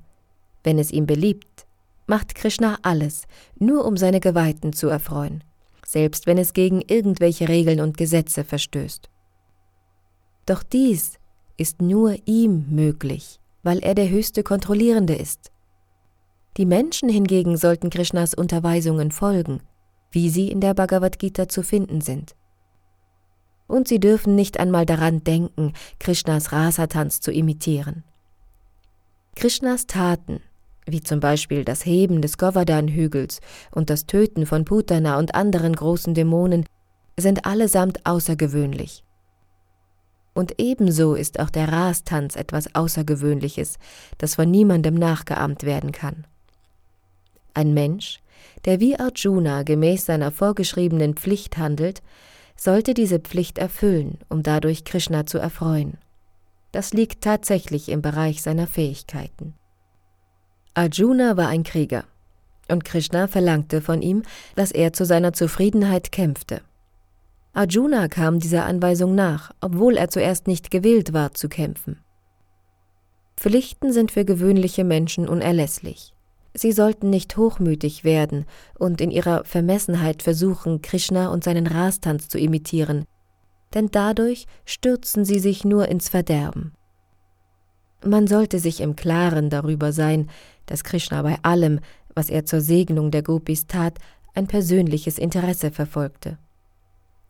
wenn 0.64 0.80
es 0.80 0.92
ihm 0.92 1.06
beliebt, 1.06 1.57
macht 2.08 2.36
Krishna 2.36 2.80
alles, 2.82 3.24
nur 3.60 3.86
um 3.86 3.98
seine 3.98 4.20
Geweihten 4.20 4.74
zu 4.74 4.88
erfreuen, 4.88 5.44
selbst 5.86 6.26
wenn 6.26 6.38
es 6.38 6.54
gegen 6.54 6.82
irgendwelche 6.82 7.48
Regeln 7.48 7.82
und 7.82 7.98
Gesetze 7.98 8.44
verstößt. 8.44 9.10
Doch 10.46 10.64
dies 10.64 11.20
ist 11.58 11.82
nur 11.82 12.16
ihm 12.26 12.66
möglich, 12.70 13.40
weil 13.62 13.80
er 13.80 13.94
der 13.94 14.10
höchste 14.10 14.44
Kontrollierende 14.44 15.16
ist. 15.16 15.52
Die 16.56 16.66
Menschen 16.66 17.10
hingegen 17.10 17.58
sollten 17.58 17.90
Krishnas 17.90 18.34
Unterweisungen 18.34 19.12
folgen, 19.12 19.62
wie 20.12 20.30
sie 20.30 20.50
in 20.50 20.62
der 20.62 20.74
Bhagavad 20.74 21.20
Gita 21.20 21.50
zu 21.50 21.62
finden 21.62 22.02
sind. 22.02 22.36
Und 23.68 23.90
sie 23.90 24.00
dürfen 24.00 24.36
nicht 24.36 24.60
einmal 24.60 24.86
daran 24.86 25.24
denken, 25.24 25.74
Krishnas 26.00 26.54
Rasatanz 26.54 27.20
zu 27.20 27.32
imitieren. 27.32 28.06
Krishnas 29.36 29.86
Taten 29.86 30.40
wie 30.88 31.02
zum 31.02 31.20
Beispiel 31.20 31.64
das 31.64 31.86
Heben 31.86 32.22
des 32.22 32.38
Govardhan-Hügels 32.38 33.42
und 33.72 33.90
das 33.90 34.06
Töten 34.06 34.46
von 34.46 34.66
Putana 34.66 35.20
und 35.20 35.36
anderen 35.36 35.76
großen 35.76 36.14
Dämonen, 36.14 36.66
sind 37.18 37.46
allesamt 37.46 38.06
außergewöhnlich. 38.06 39.04
Und 40.34 40.54
ebenso 40.60 41.16
ist 41.16 41.40
auch 41.40 41.50
der 41.50 41.72
Rastanz 41.72 42.36
etwas 42.36 42.76
Außergewöhnliches, 42.76 43.78
das 44.20 44.36
von 44.36 44.50
niemandem 44.50 44.94
nachgeahmt 44.94 45.64
werden 45.64 45.92
kann. 45.92 46.26
Ein 47.54 47.74
Mensch, 47.74 48.20
der 48.66 48.80
wie 48.80 49.00
Arjuna 49.00 49.64
gemäß 49.64 50.06
seiner 50.06 50.32
vorgeschriebenen 50.32 51.16
Pflicht 51.16 51.58
handelt, 51.58 52.04
sollte 52.56 52.94
diese 52.94 53.20
Pflicht 53.20 53.58
erfüllen, 53.58 54.20
um 54.30 54.44
dadurch 54.44 54.84
Krishna 54.84 55.26
zu 55.26 55.40
erfreuen. 55.40 55.98
Das 56.72 56.94
liegt 56.94 57.24
tatsächlich 57.24 57.90
im 57.90 58.04
Bereich 58.04 58.42
seiner 58.44 58.68
Fähigkeiten. 58.68 59.56
Arjuna 60.78 61.38
war 61.38 61.48
ein 61.48 61.64
Krieger, 61.64 62.04
und 62.70 62.86
Krishna 62.86 63.28
verlangte 63.28 63.82
von 63.82 64.04
ihm, 64.04 64.22
dass 64.54 64.72
er 64.72 64.94
zu 64.94 65.06
seiner 65.06 65.34
Zufriedenheit 65.34 66.12
kämpfte. 66.12 66.62
Arjuna 67.54 68.08
kam 68.10 68.40
dieser 68.40 68.66
Anweisung 68.66 69.16
nach, 69.16 69.50
obwohl 69.60 69.98
er 69.98 70.10
zuerst 70.10 70.46
nicht 70.46 70.70
gewillt 70.70 71.14
war 71.14 71.34
zu 71.34 71.50
kämpfen. 71.50 71.98
Pflichten 73.36 73.92
sind 73.92 74.12
für 74.12 74.24
gewöhnliche 74.24 74.84
Menschen 74.84 75.28
unerlässlich. 75.28 76.14
Sie 76.54 76.72
sollten 76.72 77.10
nicht 77.10 77.38
hochmütig 77.38 78.04
werden 78.04 78.46
und 78.78 79.02
in 79.02 79.10
ihrer 79.10 79.46
Vermessenheit 79.46 80.22
versuchen, 80.22 80.84
Krishna 80.84 81.30
und 81.30 81.44
seinen 81.44 81.66
Rastanz 81.66 82.30
zu 82.30 82.38
imitieren, 82.38 83.06
denn 83.74 83.90
dadurch 83.92 84.46
stürzen 84.64 85.26
sie 85.26 85.40
sich 85.40 85.66
nur 85.66 85.88
ins 85.88 86.08
Verderben. 86.08 86.74
Man 88.06 88.28
sollte 88.28 88.60
sich 88.60 88.82
im 88.82 88.96
Klaren 88.96 89.50
darüber 89.50 89.92
sein, 89.92 90.30
dass 90.68 90.84
Krishna 90.84 91.24
bei 91.24 91.40
allem, 91.42 91.80
was 92.14 92.30
er 92.30 92.46
zur 92.46 92.62
Segnung 92.62 93.10
der 93.10 93.24
Gopis 93.24 93.66
tat, 93.66 93.98
ein 94.36 94.46
persönliches 94.46 95.18
Interesse 95.18 95.72
verfolgte. 95.72 96.38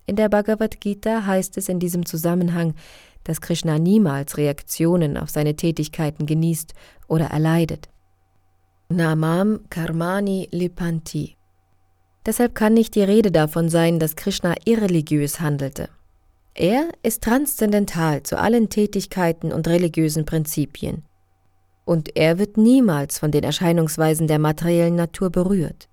In 0.06 0.17
der 0.17 0.30
Bhagavad 0.30 0.82
Gita 0.82 1.26
heißt 1.26 1.58
es 1.58 1.69
in 1.69 1.80
diesem 1.80 2.06
Zusammenhang, 2.06 2.73
dass 3.23 3.41
Krishna 3.41 3.80
niemals 3.80 4.38
Reaktionen 4.38 5.17
auf 5.17 5.30
seine 5.30 5.56
Tätigkeiten 5.56 6.26
genießt 6.26 6.73
oder 7.08 7.26
erleidet. 7.26 7.89
Namam 8.89 9.62
Karmani 9.69 10.47
Lipanti. 10.52 11.36
Deshalb 12.26 12.56
kann 12.56 12.73
nicht 12.73 12.95
die 12.95 13.04
Rede 13.04 13.32
davon 13.32 13.69
sein, 13.69 14.00
dass 14.00 14.15
Krishna 14.15 14.56
irreligiös 14.65 15.39
handelte. 15.39 15.89
Er 16.54 16.89
ist 17.04 17.23
transzendental 17.23 18.23
zu 18.23 18.39
allen 18.39 18.69
Tätigkeiten 18.69 19.52
und 19.52 19.67
religiösen 19.67 20.26
Prinzipien 20.26 21.04
und 21.88 22.17
er 22.17 22.38
wird 22.38 22.58
niemals 22.58 23.17
von 23.17 23.32
den 23.32 23.43
Erscheinungsweisen 23.43 24.28
der 24.28 24.39
materiellen 24.39 24.95
Natur 24.95 25.30
berührt. 25.30 25.88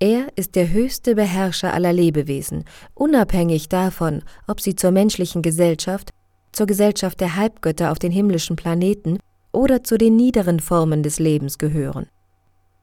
Er 0.00 0.26
ist 0.34 0.56
der 0.56 0.70
höchste 0.70 1.14
Beherrscher 1.14 1.72
aller 1.72 1.92
Lebewesen, 1.92 2.64
unabhängig 2.94 3.68
davon, 3.68 4.22
ob 4.46 4.60
sie 4.60 4.74
zur 4.74 4.90
menschlichen 4.90 5.40
Gesellschaft, 5.40 6.10
zur 6.52 6.66
Gesellschaft 6.66 7.20
der 7.20 7.36
Halbgötter 7.36 7.92
auf 7.92 7.98
den 7.98 8.10
himmlischen 8.10 8.56
Planeten 8.56 9.18
oder 9.52 9.84
zu 9.84 9.96
den 9.96 10.16
niederen 10.16 10.58
Formen 10.60 11.02
des 11.02 11.18
Lebens 11.18 11.58
gehören. 11.58 12.08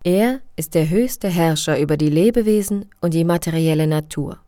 Er 0.06 0.40
ist 0.56 0.76
der 0.76 0.90
höchste 0.90 1.28
Herrscher 1.28 1.80
über 1.80 1.98
die 1.98 2.10
Lebewesen 2.10 2.90
und 3.02 3.14
die 3.14 3.26
materielle 3.26 3.88
Natur. 3.88 4.40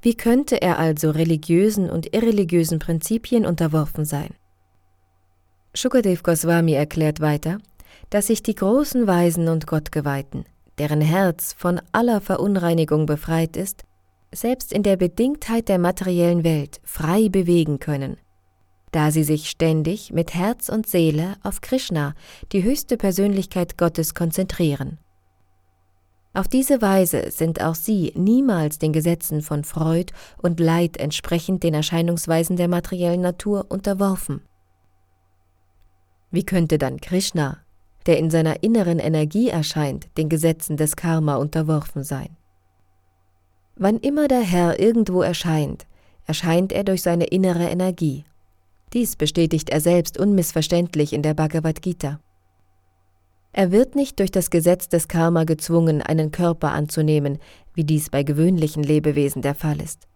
Wie 0.00 0.14
könnte 0.14 0.60
er 0.60 0.78
also 0.78 1.10
religiösen 1.10 1.90
und 1.90 2.14
irreligiösen 2.14 2.78
Prinzipien 2.78 3.46
unterworfen 3.46 4.04
sein? 4.04 4.30
Shukadev 5.76 6.22
Goswami 6.22 6.74
erklärt 6.74 7.20
weiter, 7.20 7.58
dass 8.10 8.28
sich 8.28 8.44
die 8.44 8.54
großen 8.54 9.08
Weisen 9.08 9.48
und 9.48 9.66
Gottgeweihten, 9.66 10.44
deren 10.78 11.00
Herz 11.00 11.52
von 11.52 11.80
aller 11.90 12.20
Verunreinigung 12.20 13.06
befreit 13.06 13.56
ist, 13.56 13.82
selbst 14.32 14.72
in 14.72 14.84
der 14.84 14.96
Bedingtheit 14.96 15.68
der 15.68 15.78
materiellen 15.78 16.44
Welt 16.44 16.80
frei 16.84 17.28
bewegen 17.28 17.80
können, 17.80 18.18
da 18.92 19.10
sie 19.10 19.24
sich 19.24 19.50
ständig 19.50 20.12
mit 20.12 20.32
Herz 20.34 20.68
und 20.68 20.86
Seele 20.86 21.34
auf 21.42 21.60
Krishna, 21.60 22.14
die 22.52 22.62
höchste 22.62 22.96
Persönlichkeit 22.96 23.76
Gottes, 23.76 24.14
konzentrieren. 24.14 24.98
Auf 26.34 26.46
diese 26.46 26.82
Weise 26.82 27.32
sind 27.32 27.60
auch 27.60 27.74
sie 27.74 28.12
niemals 28.14 28.78
den 28.78 28.92
Gesetzen 28.92 29.42
von 29.42 29.64
Freud 29.64 30.12
und 30.40 30.60
Leid 30.60 30.98
entsprechend 30.98 31.64
den 31.64 31.74
Erscheinungsweisen 31.74 32.56
der 32.56 32.68
materiellen 32.68 33.20
Natur 33.20 33.66
unterworfen. 33.68 34.40
Wie 36.34 36.44
könnte 36.44 36.78
dann 36.78 37.00
Krishna, 37.00 37.58
der 38.06 38.18
in 38.18 38.28
seiner 38.28 38.64
inneren 38.64 38.98
Energie 38.98 39.50
erscheint, 39.50 40.08
den 40.18 40.28
Gesetzen 40.28 40.76
des 40.76 40.96
Karma 40.96 41.36
unterworfen 41.36 42.02
sein. 42.02 42.36
Wann 43.76 43.98
immer 43.98 44.26
der 44.26 44.40
Herr 44.40 44.80
irgendwo 44.80 45.22
erscheint, 45.22 45.86
erscheint 46.26 46.72
er 46.72 46.82
durch 46.82 47.02
seine 47.02 47.26
innere 47.26 47.68
Energie. 47.68 48.24
Dies 48.92 49.14
bestätigt 49.14 49.70
er 49.70 49.80
selbst 49.80 50.18
unmissverständlich 50.18 51.12
in 51.12 51.22
der 51.22 51.34
Bhagavad 51.34 51.82
Gita. 51.82 52.18
Er 53.52 53.70
wird 53.70 53.94
nicht 53.94 54.18
durch 54.18 54.32
das 54.32 54.50
Gesetz 54.50 54.88
des 54.88 55.06
Karma 55.06 55.44
gezwungen, 55.44 56.02
einen 56.02 56.32
Körper 56.32 56.72
anzunehmen, 56.72 57.38
wie 57.74 57.84
dies 57.84 58.10
bei 58.10 58.24
gewöhnlichen 58.24 58.82
Lebewesen 58.82 59.40
der 59.40 59.54
Fall 59.54 59.80
ist. 59.80 60.08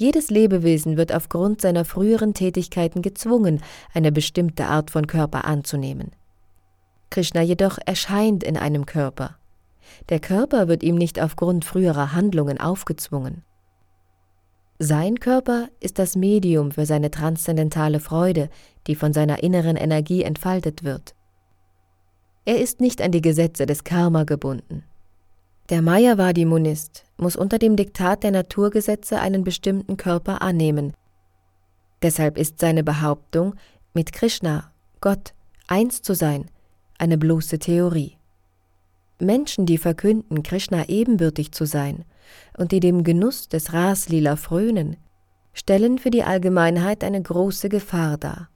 Jedes 0.00 0.30
Lebewesen 0.30 0.96
wird 0.96 1.14
aufgrund 1.14 1.60
seiner 1.60 1.84
früheren 1.84 2.32
Tätigkeiten 2.32 3.02
gezwungen, 3.02 3.60
eine 3.92 4.10
bestimmte 4.10 4.64
Art 4.64 4.90
von 4.90 5.06
Körper 5.06 5.44
anzunehmen. 5.44 6.12
Krishna 7.10 7.42
jedoch 7.42 7.76
erscheint 7.84 8.42
in 8.42 8.56
einem 8.56 8.86
Körper. 8.86 9.36
Der 10.08 10.18
Körper 10.18 10.68
wird 10.68 10.82
ihm 10.82 10.94
nicht 10.94 11.20
aufgrund 11.20 11.66
früherer 11.66 12.14
Handlungen 12.14 12.58
aufgezwungen. 12.58 13.44
Sein 14.78 15.20
Körper 15.20 15.68
ist 15.80 15.98
das 15.98 16.16
Medium 16.16 16.70
für 16.70 16.86
seine 16.86 17.10
transzendentale 17.10 18.00
Freude, 18.00 18.48
die 18.86 18.94
von 18.94 19.12
seiner 19.12 19.42
inneren 19.42 19.76
Energie 19.76 20.22
entfaltet 20.22 20.82
wird. 20.82 21.14
Er 22.46 22.58
ist 22.58 22.80
nicht 22.80 23.02
an 23.02 23.12
die 23.12 23.20
Gesetze 23.20 23.66
des 23.66 23.84
Karma 23.84 24.24
gebunden. 24.24 24.82
Der 25.70 25.82
Mayavadi-Monist 25.82 27.04
muss 27.16 27.36
unter 27.36 27.58
dem 27.58 27.76
Diktat 27.76 28.24
der 28.24 28.32
Naturgesetze 28.32 29.20
einen 29.20 29.44
bestimmten 29.44 29.96
Körper 29.96 30.42
annehmen. 30.42 30.94
Deshalb 32.02 32.38
ist 32.38 32.58
seine 32.58 32.82
Behauptung, 32.82 33.54
mit 33.94 34.12
Krishna, 34.12 34.72
Gott, 35.00 35.32
eins 35.68 36.02
zu 36.02 36.14
sein, 36.14 36.50
eine 36.98 37.16
bloße 37.16 37.60
Theorie. 37.60 38.16
Menschen, 39.20 39.64
die 39.64 39.78
verkünden, 39.78 40.42
Krishna 40.42 40.88
ebenbürtig 40.88 41.52
zu 41.52 41.66
sein 41.66 42.04
und 42.58 42.72
die 42.72 42.80
dem 42.80 43.04
Genuss 43.04 43.48
des 43.48 43.72
Raslila 43.72 44.34
frönen, 44.34 44.96
stellen 45.52 45.98
für 45.98 46.10
die 46.10 46.24
Allgemeinheit 46.24 47.04
eine 47.04 47.22
große 47.22 47.68
Gefahr 47.68 48.18
dar. 48.18 48.49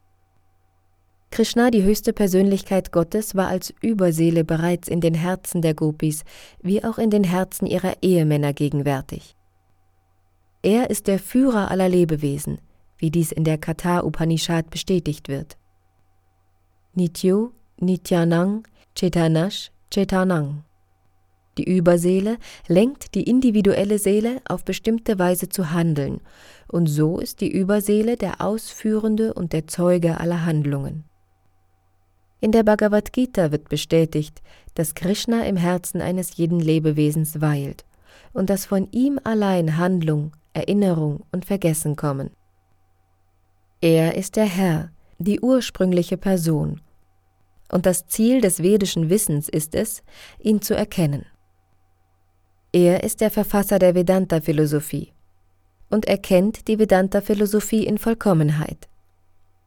Krishna, 1.35 1.73
die 1.73 1.83
höchste 1.83 2.13
Persönlichkeit 2.13 2.93
Gottes, 2.93 3.35
war 3.35 3.49
als 3.49 3.75
Überseele 3.81 4.45
bereits 4.45 4.87
in 4.87 5.01
den 5.01 5.15
Herzen 5.15 5.63
der 5.63 5.75
Gopis 5.75 6.23
wie 6.63 6.85
auch 6.85 6.97
in 6.97 7.11
den 7.11 7.25
Herzen 7.25 7.67
ihrer 7.67 7.95
Ehemänner 8.03 8.53
gegenwärtig. 8.53 9.35
Er 10.63 10.91
ist 10.91 11.09
der 11.09 11.19
Führer 11.19 11.73
aller 11.73 11.89
Lebewesen, 11.89 12.59
wie 12.99 13.11
dies 13.11 13.33
in 13.33 13.43
der 13.43 13.59
Katha 13.59 14.05
Upanishad 14.05 14.71
bestätigt 14.71 15.27
wird. 15.29 15.59
Nityo 16.95 17.51
Nityanang 17.81 18.63
Chetanash 18.95 19.73
Chetanang. 19.91 20.63
Die 21.59 21.65
Überseele 21.65 22.39
lenkt 22.69 23.17
die 23.17 23.25
individuelle 23.25 23.99
Seele 23.99 24.41
auf 24.49 24.65
bestimmte 24.65 25.19
Weise 25.19 25.49
zu 25.49 25.73
handeln, 25.73 26.21
und 26.69 26.87
so 26.87 27.19
ist 27.19 27.41
die 27.41 27.51
Überseele 27.51 28.17
der 28.17 28.41
Ausführende 28.41 29.35
und 29.35 29.53
der 29.53 29.67
Zeuge 29.67 30.21
aller 30.21 30.47
Handlungen. 30.47 31.03
In 32.45 32.53
der 32.53 32.63
Bhagavad 32.63 33.15
Gita 33.15 33.53
wird 33.53 33.71
bestätigt, 33.71 34.43
dass 34.75 34.95
Krishna 34.95 35.47
im 35.47 35.57
Herzen 35.57 36.03
eines 36.03 36.37
jeden 36.37 36.61
Lebewesens 36.61 37.41
weilt 37.41 37.87
und 38.35 38.51
dass 38.51 38.67
von 38.67 38.87
ihm 38.91 39.19
allein 39.25 39.79
Handlung, 39.79 40.33
Erinnerung 40.53 41.25
und 41.33 41.47
Vergessen 41.47 41.97
kommen. 41.97 42.33
Er 43.81 44.17
ist 44.17 44.37
der 44.37 44.45
Herr, 44.45 44.91
die 45.19 45.41
ursprüngliche 45.41 46.19
Person 46.19 46.83
und 47.73 47.87
das 47.87 48.09
Ziel 48.09 48.43
des 48.43 48.63
vedischen 48.63 49.09
Wissens 49.09 49.49
ist 49.49 49.75
es, 49.75 50.03
ihn 50.39 50.61
zu 50.61 50.77
erkennen. 50.77 51.25
Er 52.75 53.05
ist 53.05 53.23
der 53.23 53.31
Verfasser 53.31 53.79
der 53.79 53.95
Vedanta-Philosophie 53.95 55.15
und 55.89 56.05
erkennt 56.05 56.69
die 56.69 56.79
Vedanta-Philosophie 56.79 57.87
in 57.87 57.97
Vollkommenheit. 57.97 58.91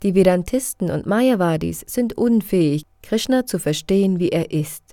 Die 0.03 0.13
Vedantisten 0.13 0.91
und 0.91 1.05
Mayavadis 1.05 1.83
sind 1.87 2.13
unfähig, 2.17 2.83
Krishna 3.01 3.45
zu 3.45 3.57
verstehen, 3.57 4.19
wie 4.19 4.29
er 4.29 4.51
ist. 4.51 4.83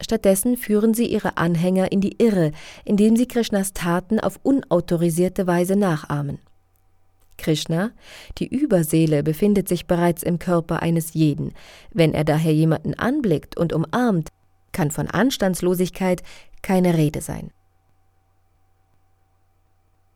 Stattdessen 0.00 0.56
führen 0.56 0.94
sie 0.94 1.06
ihre 1.06 1.36
Anhänger 1.36 1.90
in 1.92 2.00
die 2.00 2.16
Irre, 2.18 2.52
indem 2.84 3.16
sie 3.16 3.26
Krishnas 3.26 3.72
Taten 3.72 4.20
auf 4.20 4.38
unautorisierte 4.42 5.46
Weise 5.46 5.76
nachahmen. 5.76 6.38
Krishna, 7.36 7.92
die 8.38 8.48
Überseele, 8.48 9.22
befindet 9.22 9.68
sich 9.68 9.86
bereits 9.86 10.22
im 10.22 10.38
Körper 10.38 10.82
eines 10.82 11.14
jeden. 11.14 11.52
Wenn 11.92 12.12
er 12.12 12.24
daher 12.24 12.52
jemanden 12.52 12.94
anblickt 12.94 13.56
und 13.56 13.72
umarmt, 13.72 14.30
kann 14.72 14.90
von 14.90 15.08
Anstandslosigkeit 15.08 16.22
keine 16.62 16.96
Rede 16.96 17.20
sein. 17.20 17.50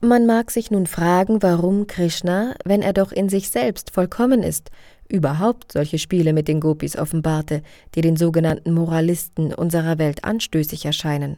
Man 0.05 0.27
mag 0.27 0.51
sich 0.51 0.73
nun 0.73 0.89
fragen, 0.89 1.45
warum 1.45 1.87
Krishna, 1.87 2.57
wenn 2.65 2.83
er 2.83 2.93
doch 2.93 3.13
in 3.13 3.29
sich 3.29 3.51
selbst 3.51 3.93
vollkommen 3.93 4.43
ist, 4.43 4.73
überhaupt 5.09 5.71
solche 5.71 6.01
Spiele 6.01 6.33
mit 6.33 6.49
den 6.49 6.59
Gopis 6.59 6.97
offenbarte, 6.97 7.63
die 7.95 8.01
den 8.01 8.17
sogenannten 8.17 8.73
Moralisten 8.73 9.55
unserer 9.55 9.99
Welt 9.99 10.25
anstößig 10.25 10.87
erscheinen. 10.87 11.37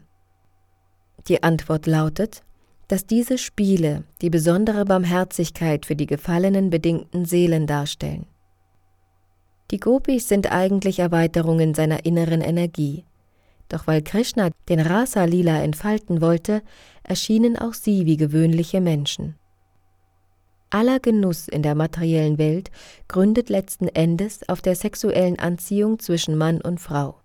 Die 1.29 1.43
Antwort 1.43 1.87
lautet, 1.87 2.43
dass 2.89 3.05
diese 3.05 3.37
Spiele 3.37 4.05
die 4.23 4.31
besondere 4.31 4.87
Barmherzigkeit 4.87 5.85
für 5.85 5.95
die 5.95 6.07
gefallenen 6.07 6.71
bedingten 6.71 7.27
Seelen 7.27 7.67
darstellen. 7.67 8.25
Die 9.73 9.79
Gopis 9.79 10.27
sind 10.27 10.51
eigentlich 10.51 11.01
Erweiterungen 11.01 11.75
seiner 11.75 12.07
inneren 12.07 12.41
Energie. 12.41 13.05
Doch 13.69 13.87
weil 13.87 14.03
Krishna 14.03 14.51
den 14.69 14.81
Rasa 14.81 15.25
Lila 15.25 15.63
entfalten 15.63 16.21
wollte, 16.21 16.63
erschienen 17.03 17.59
auch 17.59 17.75
sie 17.75 18.07
wie 18.07 18.17
gewöhnliche 18.17 18.81
Menschen. 18.81 19.37
Aller 20.71 21.01
Genuss 21.01 21.49
in 21.49 21.63
der 21.63 21.75
materiellen 21.75 22.39
Welt 22.39 22.71
gründet 23.09 23.49
letzten 23.49 23.89
Endes 23.89 24.49
auf 24.49 24.61
der 24.61 24.75
sexuellen 24.75 25.39
Anziehung 25.39 25.99
zwischen 25.99 26.37
Mann 26.37 26.61
und 26.61 26.81
Frau. 26.81 27.21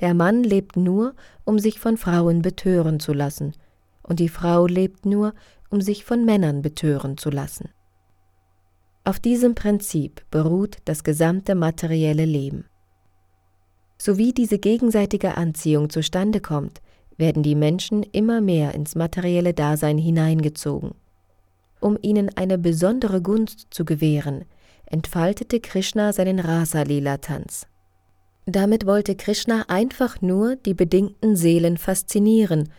Der 0.00 0.14
Mann 0.14 0.42
lebt 0.42 0.76
nur, 0.76 1.14
um 1.44 1.58
sich 1.58 1.80
von 1.80 1.96
Frauen 1.96 2.42
betören 2.42 3.00
zu 3.00 3.12
lassen– 3.12 3.54
und 4.08 4.20
die 4.20 4.28
Frau 4.28 4.66
lebt 4.66 5.06
nur, 5.06 5.34
um 5.68 5.80
sich 5.80 6.04
von 6.04 6.24
Männern 6.24 6.62
betören 6.62 7.18
zu 7.18 7.30
lassen. 7.30 7.68
Auf 9.04 9.20
diesem 9.20 9.54
Prinzip 9.54 10.22
beruht 10.30 10.78
das 10.86 11.04
gesamte 11.04 11.54
materielle 11.54 12.24
Leben. 12.24 12.64
Sowie 14.00 14.32
diese 14.32 14.58
gegenseitige 14.58 15.36
Anziehung 15.36 15.90
zustande 15.90 16.40
kommt, 16.40 16.80
werden 17.16 17.42
die 17.42 17.56
Menschen 17.56 18.04
immer 18.04 18.40
mehr 18.40 18.74
ins 18.74 18.94
materielle 18.94 19.52
Dasein 19.52 19.98
hineingezogen. 19.98 20.92
Um 21.80 21.98
ihnen 22.00 22.30
eine 22.36 22.58
besondere 22.58 23.20
Gunst 23.20 23.66
zu 23.70 23.84
gewähren, 23.84 24.44
entfaltete 24.86 25.60
Krishna 25.60 26.12
seinen 26.12 26.38
Rasa-Lila-Tanz. 26.38 27.66
Damit 28.46 28.86
wollte 28.86 29.14
Krishna 29.14 29.64
einfach 29.68 30.22
nur 30.22 30.56
die 30.56 30.74
bedingten 30.74 31.36
Seelen 31.36 31.76
faszinieren 31.76 32.70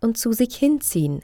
und 0.00 0.16
zu 0.16 0.32
sich 0.32 0.54
hinziehen, 0.54 1.22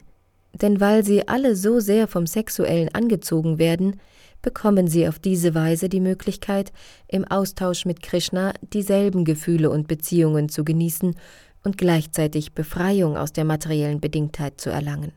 denn 0.61 0.81
weil 0.81 1.05
sie 1.05 1.27
alle 1.27 1.55
so 1.55 1.79
sehr 1.79 2.07
vom 2.07 2.27
Sexuellen 2.27 2.93
angezogen 2.93 3.57
werden, 3.59 3.99
bekommen 4.43 4.87
sie 4.87 5.07
auf 5.07 5.17
diese 5.17 5.55
Weise 5.55 5.89
die 5.89 5.99
Möglichkeit, 5.99 6.71
im 7.07 7.25
Austausch 7.25 7.85
mit 7.85 8.03
Krishna 8.03 8.53
dieselben 8.61 9.25
Gefühle 9.25 9.71
und 9.71 9.87
Beziehungen 9.87 10.49
zu 10.49 10.63
genießen, 10.63 11.15
und 11.63 11.77
gleichzeitig 11.77 12.53
Befreiung 12.53 13.17
aus 13.17 13.33
der 13.33 13.45
materiellen 13.45 13.99
Bedingtheit 13.99 14.59
zu 14.59 14.69
erlangen. 14.69 15.13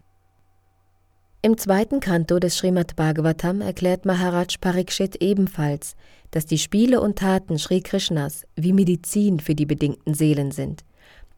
Im 1.43 1.59
zweiten 1.59 2.01
Kanto 2.01 2.39
des 2.39 2.57
Srimad 2.57 2.97
Bhagavatam 2.97 3.61
erklärt 3.61 4.05
Maharaj 4.05 4.57
Parikshit 4.61 5.23
ebenfalls, 5.23 5.95
dass 6.31 6.47
die 6.47 6.59
Spiele 6.59 7.01
und 7.01 7.19
Taten 7.19 7.59
Sri 7.59 7.81
Krishnas 7.83 8.45
wie 8.57 8.73
Medizin 8.73 9.39
für 9.39 9.55
die 9.55 9.67
bedingten 9.67 10.15
Seelen 10.15 10.51
sind. 10.51 10.83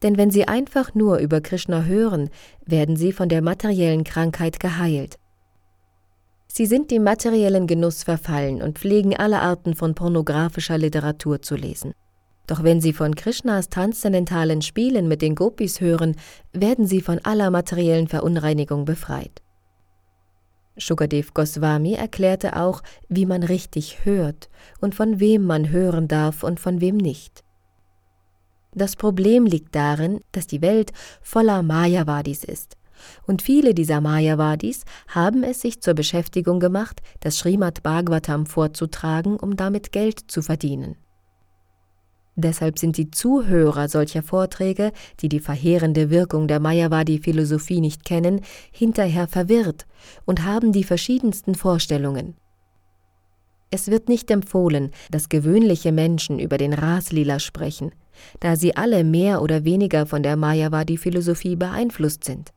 Denn 0.03 0.17
wenn 0.17 0.31
sie 0.31 0.47
einfach 0.47 0.95
nur 0.95 1.19
über 1.19 1.41
Krishna 1.41 1.83
hören, 1.83 2.31
werden 2.65 2.97
sie 2.97 3.13
von 3.13 3.29
der 3.29 3.43
materiellen 3.43 4.05
Krankheit 4.05 4.61
geheilt. 4.61 5.19
Sie 6.51 6.67
sind 6.67 6.91
dem 6.91 7.05
materiellen 7.05 7.67
Genuss 7.67 8.03
verfallen 8.03 8.63
und 8.63 8.79
pflegen 8.79 9.17
alle 9.17 9.41
Arten 9.41 9.75
von 9.75 9.95
pornografischer 9.95 10.79
Literatur 10.79 11.43
zu 11.43 11.55
lesen. 11.55 11.93
Doch 12.47 12.63
wenn 12.63 12.81
sie 12.81 12.95
von 12.95 13.15
Krishnas 13.15 13.69
transzendentalen 13.69 14.63
Spielen 14.63 15.07
mit 15.07 15.21
den 15.21 15.35
Gopis 15.35 15.81
hören, 15.81 16.17
werden 16.53 16.87
sie 16.87 17.03
von 17.03 17.19
aller 17.23 17.51
materiellen 17.51 18.09
Verunreinigung 18.09 18.87
befreit. 18.87 19.43
Shukadev 20.79 21.35
Goswami 21.35 21.95
erklärte 21.95 22.57
auch, 22.57 22.83
wie 23.09 23.27
man 23.27 23.43
richtig 23.43 24.05
hört 24.05 24.49
und 24.81 24.95
von 24.95 25.21
wem 25.21 25.45
man 25.45 25.69
hören 25.69 26.09
darf 26.09 26.43
und 26.43 26.59
von 26.59 26.81
wem 26.81 26.97
nicht. 26.97 27.45
Das 28.75 28.97
Problem 28.97 29.45
liegt 29.45 29.75
darin, 29.75 30.21
dass 30.33 30.47
die 30.47 30.63
Welt 30.63 30.93
voller 31.21 31.63
Mayavadis 31.63 32.45
ist. 32.45 32.78
Und 33.27 33.43
viele 33.43 33.75
dieser 33.75 34.01
Mayavadis 34.01 34.85
haben 35.09 35.43
es 35.43 35.61
sich 35.61 35.81
zur 35.81 35.95
Beschäftigung 35.95 36.61
gemacht, 36.61 37.01
das 37.21 37.39
Srimad 37.39 37.83
Bhagavatam 37.83 38.47
vorzutragen, 38.47 39.37
um 39.37 39.57
damit 39.57 39.93
Geld 39.93 40.31
zu 40.31 40.43
verdienen. 40.43 40.97
Deshalb 42.41 42.79
sind 42.79 42.97
die 42.97 43.11
Zuhörer 43.11 43.89
solcher 43.89 44.23
Vorträge, 44.23 44.93
die 45.21 45.29
die 45.29 45.41
verheerende 45.41 46.09
Wirkung 46.09 46.47
der 46.47 46.61
Mayavadi-Philosophie 46.61 47.81
nicht 47.81 48.05
kennen, 48.05 48.43
hinterher 48.71 49.27
verwirrt 49.27 49.87
und 50.25 50.45
haben 50.45 50.71
die 50.71 50.85
verschiedensten 50.85 51.57
Vorstellungen. 51.57 52.37
Es 53.71 53.91
wird 53.91 54.09
nicht 54.09 54.31
empfohlen, 54.31 54.93
dass 55.11 55.29
gewöhnliche 55.29 55.91
Menschen 55.91 56.39
über 56.39 56.59
den 56.59 56.73
Raslila 56.73 57.41
sprechen, 57.41 57.91
da 58.39 58.55
sie 58.55 58.77
alle 58.77 59.03
mehr 59.03 59.43
oder 59.43 59.65
weniger 59.65 60.07
von 60.07 60.23
der 60.23 60.37
Mayavadi-Philosophie 60.37 61.57
beeinflusst 61.57 62.23
sind. 62.23 62.53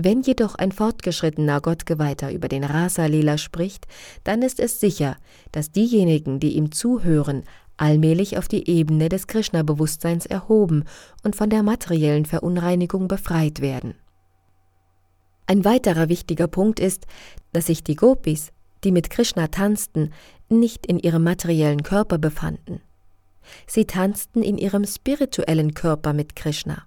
Wenn 0.00 0.22
jedoch 0.22 0.54
ein 0.54 0.70
fortgeschrittener 0.70 1.60
Gottgeweihter 1.60 2.32
über 2.32 2.46
den 2.46 2.62
Rasa-Lila 2.62 3.36
spricht, 3.36 3.88
dann 4.22 4.42
ist 4.42 4.60
es 4.60 4.78
sicher, 4.78 5.16
dass 5.50 5.72
diejenigen, 5.72 6.38
die 6.38 6.52
ihm 6.52 6.70
zuhören, 6.70 7.42
allmählich 7.76 8.38
auf 8.38 8.46
die 8.46 8.70
Ebene 8.70 9.08
des 9.08 9.26
Krishna-Bewusstseins 9.26 10.24
erhoben 10.24 10.84
und 11.24 11.34
von 11.34 11.50
der 11.50 11.64
materiellen 11.64 12.26
Verunreinigung 12.26 13.08
befreit 13.08 13.60
werden. 13.60 13.96
Ein 15.48 15.64
weiterer 15.64 16.08
wichtiger 16.08 16.46
Punkt 16.46 16.78
ist, 16.78 17.08
dass 17.52 17.66
sich 17.66 17.82
die 17.82 17.96
Gopis, 17.96 18.52
die 18.84 18.92
mit 18.92 19.10
Krishna 19.10 19.48
tanzten, 19.48 20.12
nicht 20.48 20.86
in 20.86 21.00
ihrem 21.00 21.24
materiellen 21.24 21.82
Körper 21.82 22.18
befanden. 22.18 22.82
Sie 23.66 23.84
tanzten 23.84 24.44
in 24.44 24.58
ihrem 24.58 24.84
spirituellen 24.84 25.74
Körper 25.74 26.12
mit 26.12 26.36
Krishna. 26.36 26.84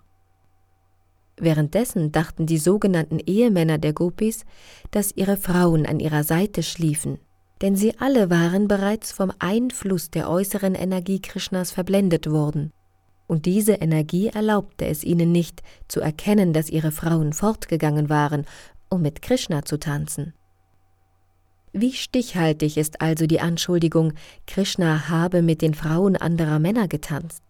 Währenddessen 1.38 2.12
dachten 2.12 2.46
die 2.46 2.58
sogenannten 2.58 3.20
Ehemänner 3.20 3.78
der 3.78 3.94
Gopis, 3.94 4.46
dass 4.92 5.16
ihre 5.16 5.38
Frauen 5.38 5.86
an 5.86 6.00
ihrer 6.00 6.24
Seite 6.24 6.64
schliefen 6.64 7.20
denn 7.62 7.76
sie 7.76 7.98
alle 8.00 8.30
waren 8.30 8.68
bereits 8.68 9.12
vom 9.12 9.32
Einfluss 9.40 10.10
der 10.10 10.30
äußeren 10.30 10.76
Energie 10.76 11.22
Krishnas 11.22 11.72
verblendet 11.72 12.30
worden. 12.30 12.74
Und 13.28 13.46
diese 13.46 13.74
Energie 13.74 14.28
erlaubte 14.28 14.86
es 14.88 15.04
ihnen 15.04 15.32
nicht, 15.32 15.62
zu 15.88 16.02
erkennen, 16.02 16.54
dass 16.54 16.70
ihre 16.70 16.92
Frauen 16.92 17.34
fortgegangen 17.34 18.10
waren, 18.10 18.46
um 18.90 19.02
mit 19.02 19.22
Krishna 19.22 19.64
zu 19.64 19.78
tanzen. 19.80 20.34
Wie 21.72 21.94
stichhaltig 21.94 22.76
ist 22.76 23.00
also 23.00 23.28
die 23.28 23.40
Anschuldigung, 23.40 24.14
Krishna 24.48 25.08
habe 25.08 25.42
mit 25.42 25.62
den 25.62 25.74
Frauen 25.74 26.18
anderer 26.18 26.60
Männer 26.60 26.90
getanzt? 26.90 27.44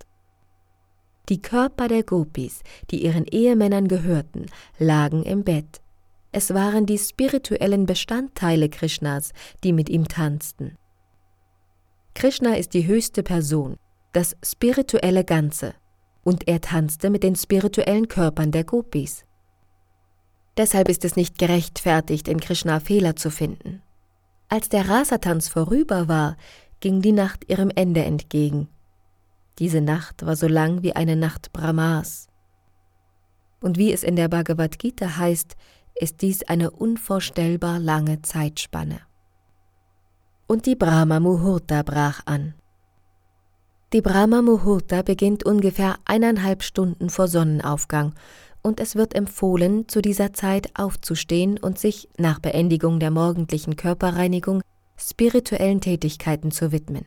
Die 1.32 1.42
Körper 1.42 1.88
der 1.88 2.04
Gopis, 2.04 2.62
die 2.90 3.06
ihren 3.06 3.26
Ehemännern 3.26 3.88
gehörten, 3.88 4.48
lagen 4.78 5.24
im 5.24 5.46
Bett, 5.46 5.80
es 6.34 6.54
waren 6.54 6.86
die 6.86 6.98
spirituellen 6.98 7.86
Bestandteile 7.86 8.68
Krishnas, 8.68 9.32
die 9.64 9.72
mit 9.72 9.88
ihm 9.88 10.10
tanzten. 10.10 10.76
Krishna 12.16 12.56
ist 12.56 12.74
die 12.74 12.86
höchste 12.86 13.24
Person, 13.24 13.78
das 14.12 14.36
spirituelle 14.44 15.24
Ganze, 15.24 15.74
und 16.26 16.50
er 16.50 16.60
tanzte 16.60 17.10
mit 17.10 17.24
den 17.24 17.38
spirituellen 17.38 18.10
Körpern 18.10 18.52
der 18.52 18.66
Gopis. 18.66 19.24
Deshalb 20.58 20.90
ist 20.90 21.06
es 21.06 21.16
nicht 21.16 21.38
gerechtfertigt, 21.38 22.28
in 22.28 22.42
Krishna 22.42 22.82
Fehler 22.82 23.16
zu 23.16 23.32
finden. 23.32 23.82
Als 24.50 24.68
der 24.68 24.90
Rasatanz 24.90 25.48
vorüber 25.48 26.10
war, 26.10 26.36
ging 26.82 27.02
die 27.02 27.14
Nacht 27.14 27.50
ihrem 27.50 27.72
Ende 27.74 28.04
entgegen. 28.04 28.68
Diese 29.62 29.80
Nacht 29.80 30.26
war 30.26 30.36
so 30.36 30.48
lang 30.48 30.82
wie 30.82 30.96
eine 30.96 31.16
Nacht 31.16 31.54
Brahmas. 31.54 32.28
Und 33.62 33.78
wie 33.78 33.94
es 33.94 34.02
in 34.02 34.16
der 34.16 34.28
Bhagavad 34.28 34.80
Gita 34.80 35.18
heißt, 35.18 35.56
ist 35.94 36.24
dies 36.24 36.42
eine 36.42 36.72
unvorstellbar 36.72 37.78
lange 37.78 38.24
Zeitspanne. 38.24 39.02
Und 40.48 40.66
die 40.66 40.76
Brahma 40.76 41.20
Muhurta 41.20 41.84
brach 41.84 42.22
an. 42.26 42.56
Die 43.94 44.02
Brahma 44.02 44.42
Muhurta 44.42 45.04
beginnt 45.04 45.46
ungefähr 45.46 45.98
eineinhalb 46.06 46.64
Stunden 46.64 47.12
vor 47.12 47.28
Sonnenaufgang 47.28 48.16
und 48.64 48.80
es 48.80 48.96
wird 48.96 49.14
empfohlen, 49.14 49.88
zu 49.88 50.02
dieser 50.02 50.34
Zeit 50.34 50.72
aufzustehen 50.74 51.60
und 51.60 51.78
sich 51.78 52.10
nach 52.18 52.40
Beendigung 52.40 53.00
der 53.00 53.12
morgendlichen 53.12 53.76
Körperreinigung 53.76 54.64
spirituellen 54.98 55.82
Tätigkeiten 55.82 56.50
zu 56.50 56.72
widmen, 56.72 57.06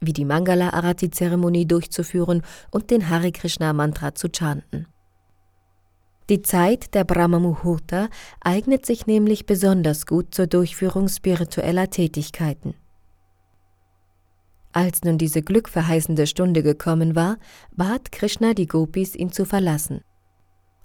wie 0.00 0.12
die 0.12 0.24
Mangala-Arati-Zeremonie 0.24 1.66
durchzuführen 1.66 2.42
und 2.70 2.90
den 2.90 3.08
Hare 3.08 3.32
Krishna-Mantra 3.32 4.14
zu 4.14 4.28
chanten. 4.28 4.86
Die 6.28 6.42
Zeit 6.42 6.94
der 6.94 7.04
Brahma 7.04 7.38
Muhurta 7.38 8.08
eignet 8.40 8.84
sich 8.84 9.06
nämlich 9.06 9.46
besonders 9.46 10.04
gut 10.04 10.34
zur 10.34 10.46
Durchführung 10.46 11.08
spiritueller 11.08 11.88
Tätigkeiten. 11.88 12.74
Als 14.72 15.02
nun 15.02 15.16
diese 15.16 15.42
glückverheißende 15.42 16.26
Stunde 16.26 16.62
gekommen 16.62 17.16
war, 17.16 17.38
bat 17.74 18.12
Krishna 18.12 18.52
die 18.52 18.66
Gopis, 18.66 19.14
ihn 19.14 19.32
zu 19.32 19.46
verlassen. 19.46 20.02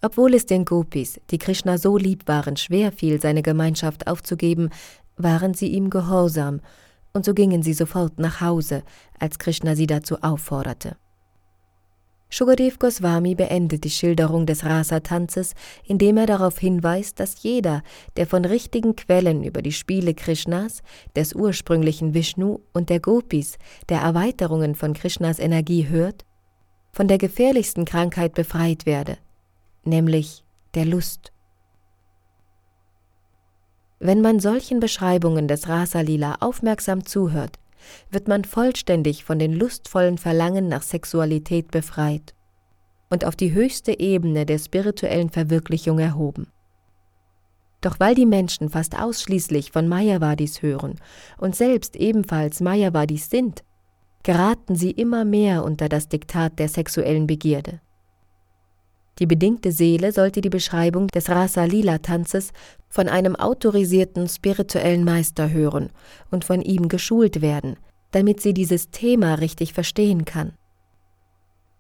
Obwohl 0.01 0.33
es 0.33 0.45
den 0.45 0.63
Gopis, 0.65 1.19
die 1.29 1.37
Krishna 1.37 1.77
so 1.77 1.97
lieb 1.97 2.27
waren, 2.27 2.55
schwer 2.55 2.91
fiel, 2.91 3.21
seine 3.21 3.41
Gemeinschaft 3.41 4.07
aufzugeben, 4.07 4.69
waren 5.17 5.53
sie 5.53 5.67
ihm 5.67 5.89
gehorsam, 5.89 6.61
und 7.13 7.25
so 7.25 7.33
gingen 7.33 7.63
sie 7.63 7.73
sofort 7.73 8.19
nach 8.19 8.41
Hause, 8.41 8.83
als 9.19 9.39
Krishna 9.39 9.75
sie 9.75 9.87
dazu 9.87 10.17
aufforderte. 10.21 10.97
Shukadev 12.29 12.79
Goswami 12.79 13.35
beendet 13.35 13.83
die 13.83 13.91
Schilderung 13.91 14.47
des 14.47 14.65
Rasa-Tanzes, 14.65 15.53
indem 15.85 16.17
er 16.17 16.25
darauf 16.25 16.57
hinweist, 16.57 17.19
dass 17.19 17.43
jeder, 17.43 17.83
der 18.17 18.25
von 18.25 18.43
richtigen 18.43 18.95
Quellen 18.95 19.43
über 19.43 19.61
die 19.61 19.71
Spiele 19.71 20.15
Krishnas, 20.15 20.81
des 21.15 21.35
ursprünglichen 21.35 22.15
Vishnu 22.15 22.61
und 22.73 22.89
der 22.89 22.99
Gopis, 22.99 23.59
der 23.87 23.99
Erweiterungen 23.99 24.73
von 24.73 24.93
Krishnas 24.93 25.37
Energie 25.37 25.87
hört, 25.89 26.25
von 26.91 27.07
der 27.07 27.19
gefährlichsten 27.19 27.85
Krankheit 27.85 28.33
befreit 28.33 28.87
werde, 28.87 29.19
nämlich 29.83 30.43
der 30.73 30.85
Lust. 30.85 31.32
Wenn 34.05 34.19
man 34.19 34.41
solchen 34.41 34.81
Beschreibungen 34.81 35.47
des 35.47 35.69
Rasa-Lila 35.69 36.35
aufmerksam 36.41 37.05
zuhört, 37.05 37.57
wird 38.11 38.27
man 38.27 38.43
vollständig 38.43 39.23
von 39.23 39.39
den 39.39 39.53
lustvollen 39.53 40.17
Verlangen 40.17 40.67
nach 40.67 40.81
Sexualität 40.81 41.71
befreit 41.71 42.35
und 43.09 43.23
auf 43.23 43.37
die 43.37 43.53
höchste 43.53 43.97
Ebene 43.97 44.45
der 44.45 44.59
spirituellen 44.59 45.29
Verwirklichung 45.29 45.99
erhoben. 45.99 46.47
Doch 47.79 47.97
weil 48.01 48.13
die 48.13 48.25
Menschen 48.25 48.67
fast 48.67 48.99
ausschließlich 48.99 49.71
von 49.71 49.87
Mayavadis 49.87 50.61
hören 50.61 50.95
und 51.37 51.55
selbst 51.55 51.95
ebenfalls 51.95 52.59
Mayavadis 52.59 53.29
sind, 53.29 53.63
geraten 54.23 54.75
sie 54.75 54.91
immer 54.91 55.23
mehr 55.23 55.63
unter 55.63 55.87
das 55.87 56.09
Diktat 56.09 56.59
der 56.59 56.67
sexuellen 56.67 57.25
Begierde. 57.25 57.79
Die 59.19 59.27
bedingte 59.27 59.71
Seele 59.71 60.11
sollte 60.11 60.41
die 60.41 60.49
Beschreibung 60.49 61.07
des 61.07 61.29
Rasa-Lila-Tanzes 61.29 62.51
von 62.89 63.07
einem 63.07 63.35
autorisierten 63.35 64.27
spirituellen 64.27 65.03
Meister 65.03 65.51
hören 65.51 65.89
und 66.31 66.45
von 66.45 66.61
ihm 66.61 66.87
geschult 66.87 67.41
werden, 67.41 67.77
damit 68.11 68.41
sie 68.41 68.53
dieses 68.53 68.89
Thema 68.89 69.35
richtig 69.35 69.73
verstehen 69.73 70.25
kann. 70.25 70.53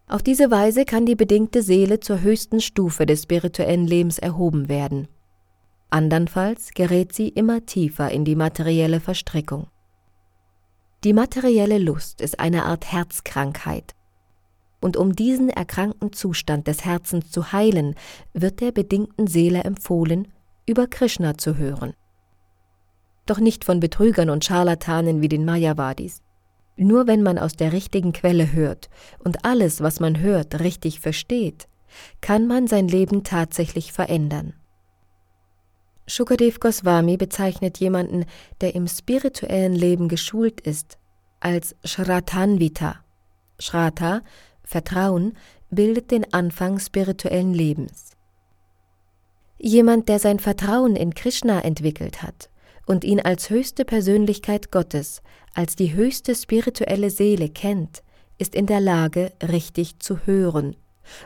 Auf 0.07 0.21
diese 0.21 0.51
Weise 0.51 0.85
kann 0.85 1.05
die 1.05 1.15
bedingte 1.15 1.63
Seele 1.63 1.99
zur 1.99 2.21
höchsten 2.21 2.61
Stufe 2.61 3.05
des 3.05 3.23
spirituellen 3.23 3.87
Lebens 3.87 4.19
erhoben 4.19 4.69
werden. 4.69 5.07
Andernfalls 5.89 6.71
gerät 6.71 7.13
sie 7.13 7.29
immer 7.29 7.65
tiefer 7.65 8.11
in 8.11 8.25
die 8.25 8.35
materielle 8.35 8.99
Verstrickung. 8.99 9.67
Die 11.03 11.13
materielle 11.13 11.79
Lust 11.79 12.21
ist 12.21 12.39
eine 12.39 12.65
Art 12.65 12.91
Herzkrankheit, 12.91 13.93
und 14.83 14.97
um 14.97 15.15
diesen 15.15 15.49
erkrankten 15.49 16.13
Zustand 16.13 16.67
des 16.67 16.85
Herzens 16.85 17.31
zu 17.31 17.51
heilen, 17.51 17.95
wird 18.33 18.59
der 18.59 18.71
bedingten 18.71 19.27
Seele 19.27 19.63
empfohlen, 19.63 20.27
über 20.67 20.87
Krishna 20.87 21.37
zu 21.37 21.57
hören. 21.57 21.93
Doch 23.25 23.39
nicht 23.39 23.63
von 23.63 23.79
Betrügern 23.79 24.29
und 24.29 24.43
Scharlatanen 24.43 25.21
wie 25.21 25.29
den 25.29 25.45
Mayavadis. 25.45 26.21
Nur 26.75 27.07
wenn 27.07 27.23
man 27.23 27.37
aus 27.37 27.53
der 27.53 27.71
richtigen 27.71 28.11
Quelle 28.11 28.51
hört 28.51 28.89
und 29.19 29.45
alles, 29.45 29.81
was 29.81 29.99
man 29.99 30.19
hört, 30.19 30.59
richtig 30.59 30.99
versteht, 30.99 31.67
kann 32.19 32.47
man 32.47 32.67
sein 32.67 32.87
Leben 32.87 33.23
tatsächlich 33.23 33.93
verändern. 33.93 34.53
Shukadev 36.07 36.59
Goswami 36.59 37.15
bezeichnet 37.15 37.77
jemanden, 37.77 38.25
der 38.59 38.75
im 38.75 38.87
spirituellen 38.87 39.73
Leben 39.73 40.09
geschult 40.09 40.59
ist, 40.59 40.97
als 41.39 41.75
Shratanvita. 41.85 42.97
Shrata, 43.59 44.21
Vertrauen, 44.63 45.37
bildet 45.69 46.11
den 46.11 46.33
Anfang 46.33 46.79
spirituellen 46.79 47.53
Lebens. 47.53 48.11
Jemand, 49.57 50.09
der 50.09 50.19
sein 50.19 50.39
Vertrauen 50.39 50.95
in 50.95 51.13
Krishna 51.13 51.61
entwickelt 51.61 52.21
hat 52.21 52.49
und 52.85 53.03
ihn 53.03 53.19
als 53.21 53.49
höchste 53.49 53.85
Persönlichkeit 53.85 54.71
Gottes, 54.71 55.21
als 55.53 55.75
die 55.75 55.93
höchste 55.93 56.35
spirituelle 56.35 57.09
Seele 57.09 57.49
kennt, 57.49 58.03
ist 58.37 58.55
in 58.55 58.65
der 58.65 58.81
Lage, 58.81 59.31
richtig 59.41 59.99
zu 59.99 60.25
hören 60.25 60.75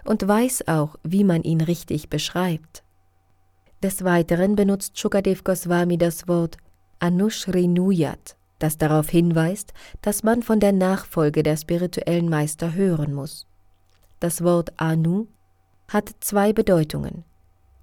und 0.06 0.28
weiß 0.28 0.68
auch, 0.68 0.98
wie 1.04 1.24
man 1.24 1.44
ihn 1.44 1.62
richtig 1.62 2.10
beschreibt. 2.10 2.84
Des 3.84 4.04
Weiteren 4.04 4.56
benutzt 4.56 5.00
Shukadev 5.00 5.44
Goswami 5.44 5.98
das 5.98 6.28
Wort 6.28 6.58
Anushrinuyat, 7.00 8.37
das 8.60 8.78
darauf 8.78 9.10
hinweist, 9.10 9.74
dass 10.02 10.24
man 10.24 10.44
von 10.44 10.60
der 10.60 10.72
Nachfolge 10.72 11.44
der 11.44 11.58
spirituellen 11.58 12.30
Meister 12.30 12.74
hören 12.74 13.14
muss. 13.14 13.48
Das 14.20 14.44
Wort 14.44 14.74
Anu 14.78 15.28
hat 15.88 16.10
zwei 16.20 16.54
Bedeutungen, 16.54 17.24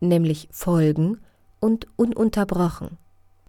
nämlich 0.00 0.48
folgen 0.50 1.20
und 1.60 1.86
ununterbrochen. 1.96 2.98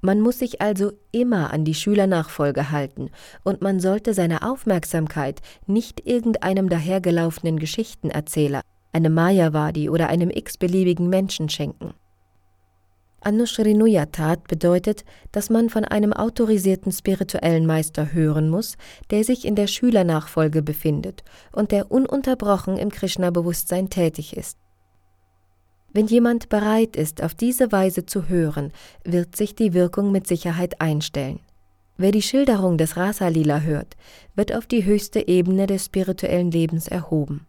Man 0.01 0.21
muss 0.21 0.39
sich 0.39 0.61
also 0.61 0.91
immer 1.11 1.51
an 1.51 1.65
die 1.65 1.73
Schülernachfolge 1.73 2.69
halten 2.69 3.09
und 3.43 3.61
man 3.61 3.79
sollte 3.79 4.13
seine 4.13 4.43
Aufmerksamkeit 4.43 5.41
nicht 5.65 6.05
irgendeinem 6.05 6.69
dahergelaufenen 6.69 7.57
Geschichtenerzähler, 7.57 8.61
einem 8.93 9.15
Mayavadi 9.15 9.89
oder 9.89 10.07
einem 10.09 10.29
x-beliebigen 10.29 11.09
Menschen 11.09 11.49
schenken. 11.49 11.95
Anushrinuyatat 13.25 14.47
bedeutet, 14.47 15.03
dass 15.31 15.49
man 15.49 15.69
von 15.69 15.83
einem 15.83 16.13
autorisierten 16.13 16.91
spirituellen 16.91 17.65
Meister 17.65 18.13
hören 18.13 18.49
muss, 18.49 18.77
der 19.09 19.23
sich 19.23 19.45
in 19.45 19.55
der 19.55 19.67
Schülernachfolge 19.67 20.61
befindet 20.61 21.23
und 21.51 21.71
der 21.71 21.91
ununterbrochen 21.91 22.77
im 22.77 22.91
Krishna-Bewusstsein 22.91 23.89
tätig 23.89 24.37
ist. 24.37 24.59
Wenn 25.91 26.07
jemand 26.07 26.49
bereit 26.49 26.95
ist, 26.95 27.23
auf 27.23 27.33
diese 27.33 27.71
Weise 27.71 28.05
zu 28.05 28.27
hören, 28.29 28.71
wird 29.03 29.35
sich 29.35 29.55
die 29.55 29.73
Wirkung 29.73 30.11
mit 30.11 30.27
Sicherheit 30.27 30.79
einstellen. 30.79 31.39
Wer 31.97 32.11
die 32.11 32.21
Schilderung 32.21 32.77
des 32.77 32.97
Rasalila 32.97 33.61
hört, 33.61 33.95
wird 34.35 34.53
auf 34.53 34.67
die 34.67 34.83
höchste 34.83 35.27
Ebene 35.27 35.65
des 35.65 35.85
spirituellen 35.85 36.51
Lebens 36.51 36.89
erhoben. 36.89 37.47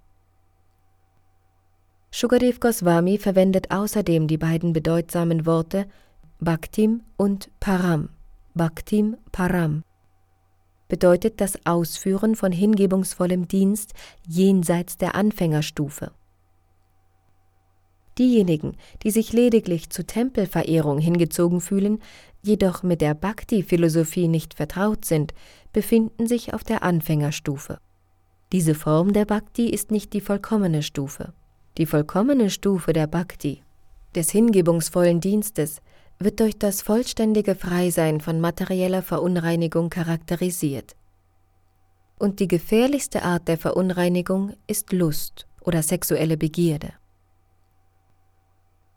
Shukadev 2.18 2.60
Goswami 2.60 3.18
verwendet 3.18 3.70
außerdem 3.70 4.26
die 4.26 4.38
beiden 4.38 4.72
bedeutsamen 4.72 5.44
Worte 5.44 5.86
Bhaktim 6.40 7.02
und 7.18 7.50
Param. 7.60 8.08
Bhaktim 8.54 9.18
Param 9.32 9.84
bedeutet 10.88 11.42
das 11.42 11.58
Ausführen 11.66 12.34
von 12.34 12.52
hingebungsvollem 12.52 13.48
Dienst 13.48 13.92
jenseits 14.26 14.96
der 14.96 15.14
Anfängerstufe. 15.14 16.10
Diejenigen, 18.16 18.78
die 19.02 19.10
sich 19.10 19.34
lediglich 19.34 19.90
zu 19.90 20.02
Tempelverehrung 20.02 20.96
hingezogen 20.96 21.60
fühlen, 21.60 21.98
jedoch 22.40 22.82
mit 22.82 23.02
der 23.02 23.12
Bhakti-Philosophie 23.12 24.28
nicht 24.28 24.54
vertraut 24.54 25.04
sind, 25.04 25.34
befinden 25.74 26.26
sich 26.26 26.54
auf 26.54 26.64
der 26.64 26.82
Anfängerstufe. 26.82 27.76
Diese 28.52 28.74
Form 28.74 29.12
der 29.12 29.26
Bhakti 29.26 29.68
ist 29.68 29.90
nicht 29.90 30.14
die 30.14 30.22
vollkommene 30.22 30.82
Stufe. 30.82 31.34
Die 31.78 31.86
vollkommene 31.86 32.48
Stufe 32.48 32.92
der 32.92 33.06
Bhakti, 33.06 33.62
des 34.14 34.30
hingebungsvollen 34.30 35.20
Dienstes, 35.20 35.82
wird 36.18 36.40
durch 36.40 36.58
das 36.58 36.80
vollständige 36.80 37.54
Freisein 37.54 38.22
von 38.22 38.40
materieller 38.40 39.02
Verunreinigung 39.02 39.90
charakterisiert. 39.90 40.96
Und 42.18 42.40
die 42.40 42.48
gefährlichste 42.48 43.22
Art 43.22 43.46
der 43.46 43.58
Verunreinigung 43.58 44.54
ist 44.66 44.92
Lust 44.92 45.46
oder 45.60 45.82
sexuelle 45.82 46.38
Begierde. 46.38 46.94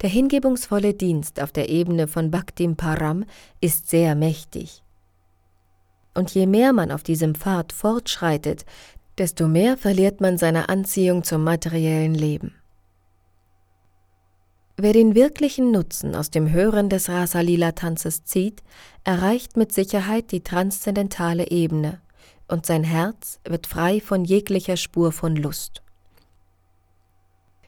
Der 0.02 0.10
hingebungsvolle 0.10 0.94
Dienst 0.94 1.42
auf 1.42 1.52
der 1.52 1.68
Ebene 1.68 2.08
von 2.08 2.32
Bhaktim 2.32 2.78
Param 2.78 3.26
ist 3.60 3.90
sehr 3.90 4.16
mächtig. 4.16 4.84
Und 6.14 6.34
je 6.34 6.48
mehr 6.48 6.72
man 6.72 6.92
auf 6.92 7.04
diesem 7.04 7.36
Pfad 7.36 7.74
fortschreitet, 7.74 8.66
desto 9.18 9.50
mehr 9.50 9.76
verliert 9.76 10.22
man 10.22 10.38
seine 10.38 10.70
Anziehung 10.70 11.24
zum 11.24 11.44
materiellen 11.44 12.16
Leben. 12.16 12.59
Wer 14.82 14.94
den 14.94 15.14
wirklichen 15.14 15.72
Nutzen 15.72 16.16
aus 16.16 16.30
dem 16.30 16.54
Hören 16.54 16.88
des 16.88 17.10
Rasalila-Tanzes 17.10 18.24
zieht, 18.24 18.64
erreicht 19.04 19.58
mit 19.58 19.74
Sicherheit 19.74 20.32
die 20.32 20.40
transzendentale 20.40 21.52
Ebene, 21.52 22.00
und 22.48 22.66
sein 22.66 22.86
Herz 22.86 23.42
wird 23.44 23.68
frei 23.68 24.00
von 24.00 24.24
jeglicher 24.24 24.78
Spur 24.78 25.12
von 25.12 25.36
Lust. 25.36 25.82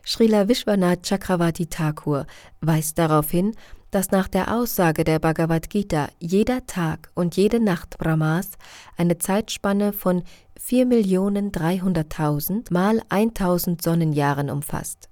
Srila 0.05 0.47
Vishwanath 0.47 1.03
Chakravarti 1.03 1.65
Thakur 1.65 2.27
weist 2.61 2.97
darauf 2.97 3.29
hin, 3.29 3.57
dass 3.91 4.11
nach 4.11 4.29
der 4.29 4.55
Aussage 4.55 5.03
der 5.03 5.19
Bhagavad 5.19 5.69
Gita 5.69 6.07
jeder 6.19 6.65
Tag 6.65 7.09
und 7.13 7.35
jede 7.35 7.59
Nacht 7.59 7.97
Brahmas 7.97 8.51
eine 8.95 9.17
Zeitspanne 9.17 9.91
von 9.91 10.23
4.300.000 10.65 12.71
mal 12.71 13.01
1000 13.09 13.81
Sonnenjahren 13.81 14.49
umfasst. 14.49 15.10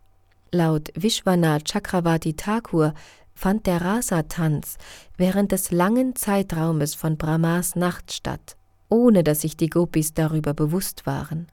Laut 0.52 0.90
Vishwanath 0.96 1.66
Chakravarti 1.66 2.36
Thakur 2.36 2.94
fand 3.36 3.68
der 3.68 3.82
Rasa-Tanz 3.82 4.78
während 5.16 5.52
des 5.52 5.70
langen 5.70 6.16
Zeitraumes 6.16 6.96
von 6.96 7.18
Brahmas 7.18 7.76
Nacht 7.76 8.12
statt, 8.12 8.58
ohne 8.90 9.24
dass 9.24 9.42
sich 9.42 9.56
die 9.58 9.70
Gopis 9.70 10.14
darüber 10.14 10.56
bewusst 10.56 11.06
waren. 11.06 11.52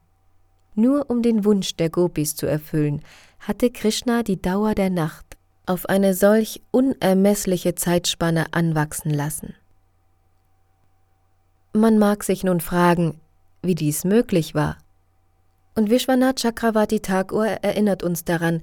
Nur 0.74 1.10
um 1.10 1.20
den 1.20 1.44
Wunsch 1.44 1.76
der 1.76 1.90
Gopis 1.90 2.36
zu 2.36 2.46
erfüllen, 2.46 3.02
hatte 3.38 3.70
Krishna 3.70 4.22
die 4.22 4.40
Dauer 4.40 4.74
der 4.74 4.90
Nacht 4.90 5.36
auf 5.66 5.86
eine 5.86 6.14
solch 6.14 6.62
unermessliche 6.70 7.74
Zeitspanne 7.74 8.46
anwachsen 8.52 9.10
lassen. 9.10 9.54
Man 11.74 11.98
mag 11.98 12.24
sich 12.24 12.44
nun 12.44 12.60
fragen, 12.60 13.20
wie 13.62 13.74
dies 13.74 14.04
möglich 14.04 14.54
war. 14.54 14.78
Und 15.74 15.90
Vishwanath 15.90 16.40
Chakravarti 16.40 17.00
Thakur 17.00 17.46
erinnert 17.46 18.02
uns 18.02 18.24
daran, 18.24 18.62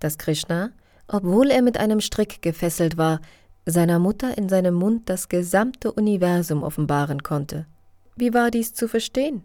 dass 0.00 0.18
Krishna, 0.18 0.70
obwohl 1.08 1.50
er 1.50 1.62
mit 1.62 1.78
einem 1.78 2.00
Strick 2.00 2.42
gefesselt 2.42 2.96
war, 2.96 3.20
seiner 3.66 3.98
Mutter 3.98 4.36
in 4.36 4.48
seinem 4.48 4.74
Mund 4.74 5.08
das 5.08 5.28
gesamte 5.28 5.92
Universum 5.92 6.62
offenbaren 6.62 7.22
konnte. 7.22 7.66
Wie 8.16 8.34
war 8.34 8.50
dies 8.50 8.74
zu 8.74 8.88
verstehen? 8.88 9.44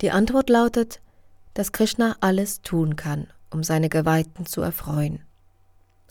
Die 0.00 0.10
Antwort 0.10 0.48
lautet, 0.48 1.00
dass 1.54 1.72
Krishna 1.72 2.16
alles 2.20 2.62
tun 2.62 2.96
kann, 2.96 3.26
um 3.50 3.62
seine 3.62 3.88
Geweihten 3.88 4.46
zu 4.46 4.60
erfreuen. 4.60 5.20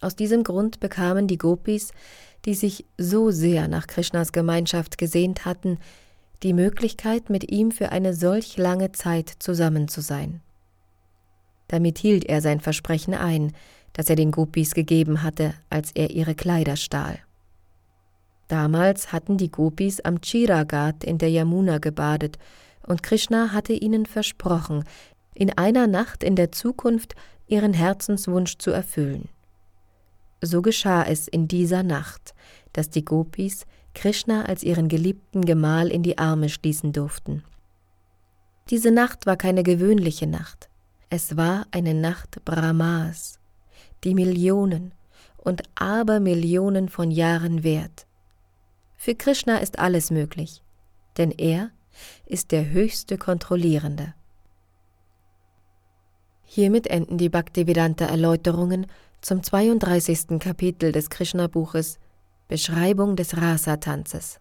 Aus 0.01 0.15
diesem 0.15 0.43
Grund 0.43 0.79
bekamen 0.79 1.27
die 1.27 1.37
Gopis, 1.37 1.91
die 2.45 2.53
sich 2.53 2.85
so 2.97 3.31
sehr 3.31 3.67
nach 3.67 3.87
Krishnas 3.87 4.31
Gemeinschaft 4.31 4.97
gesehnt 4.97 5.45
hatten, 5.45 5.77
die 6.43 6.53
Möglichkeit, 6.53 7.29
mit 7.29 7.51
ihm 7.51 7.71
für 7.71 7.91
eine 7.91 8.13
solch 8.13 8.57
lange 8.57 8.91
Zeit 8.93 9.29
zusammen 9.39 9.87
zu 9.87 10.01
sein. 10.01 10.41
Damit 11.69 11.97
hielt 11.99 12.25
er 12.25 12.41
sein 12.41 12.59
Versprechen 12.59 13.13
ein, 13.13 13.53
das 13.93 14.09
er 14.09 14.15
den 14.15 14.31
Gopis 14.31 14.73
gegeben 14.73 15.23
hatte, 15.23 15.53
als 15.69 15.91
er 15.93 16.11
ihre 16.11 16.35
Kleider 16.35 16.75
stahl. 16.75 17.19
Damals 18.49 19.13
hatten 19.13 19.37
die 19.37 19.51
Gopis 19.51 20.01
am 20.01 20.21
Chiragat 20.21 21.03
in 21.03 21.17
der 21.17 21.29
Yamuna 21.29 21.77
gebadet, 21.77 22.37
und 22.85 23.03
Krishna 23.03 23.51
hatte 23.51 23.73
ihnen 23.73 24.07
versprochen, 24.07 24.83
in 25.35 25.55
einer 25.57 25.85
Nacht 25.85 26.23
in 26.23 26.35
der 26.35 26.51
Zukunft 26.51 27.13
ihren 27.47 27.73
Herzenswunsch 27.73 28.57
zu 28.57 28.71
erfüllen. 28.71 29.29
So 30.41 30.61
geschah 30.61 31.03
es 31.03 31.27
in 31.27 31.47
dieser 31.47 31.83
Nacht, 31.83 32.33
dass 32.73 32.89
die 32.89 33.05
Gopis 33.05 33.65
Krishna 33.93 34.45
als 34.45 34.63
ihren 34.63 34.87
geliebten 34.87 35.45
Gemahl 35.45 35.89
in 35.89 36.01
die 36.01 36.17
Arme 36.17 36.49
schließen 36.49 36.93
durften. 36.93 37.43
Diese 38.69 38.91
Nacht 38.91 39.25
war 39.25 39.35
keine 39.35 39.63
gewöhnliche 39.63 40.25
Nacht. 40.27 40.68
Es 41.11 41.35
war 41.35 41.65
eine 41.71 41.95
Nacht 41.95 42.45
Brahmas, 42.45 43.39
die 44.03 44.13
Millionen 44.13 44.93
und 45.37 45.63
Abermillionen 45.73 46.87
von 46.87 47.09
Jahren 47.09 47.63
wert. 47.63 48.05
Für 48.95 49.15
Krishna 49.15 49.57
ist 49.57 49.79
alles 49.79 50.11
möglich, 50.11 50.61
denn 51.17 51.31
er 51.31 51.71
ist 52.27 52.51
der 52.51 52.69
höchste 52.69 53.17
Kontrollierende. 53.17 54.13
Hiermit 56.43 56.85
enden 56.85 57.17
die 57.17 57.29
Bhaktivedanta 57.29 58.05
Erläuterungen 58.05 58.85
zum 59.21 59.41
32. 59.41 60.39
Kapitel 60.39 60.91
des 60.91 61.09
Krishna-Buches 61.09 61.97
Beschreibung 62.47 63.15
des 63.15 63.35
Rasa-Tanzes. 63.35 64.39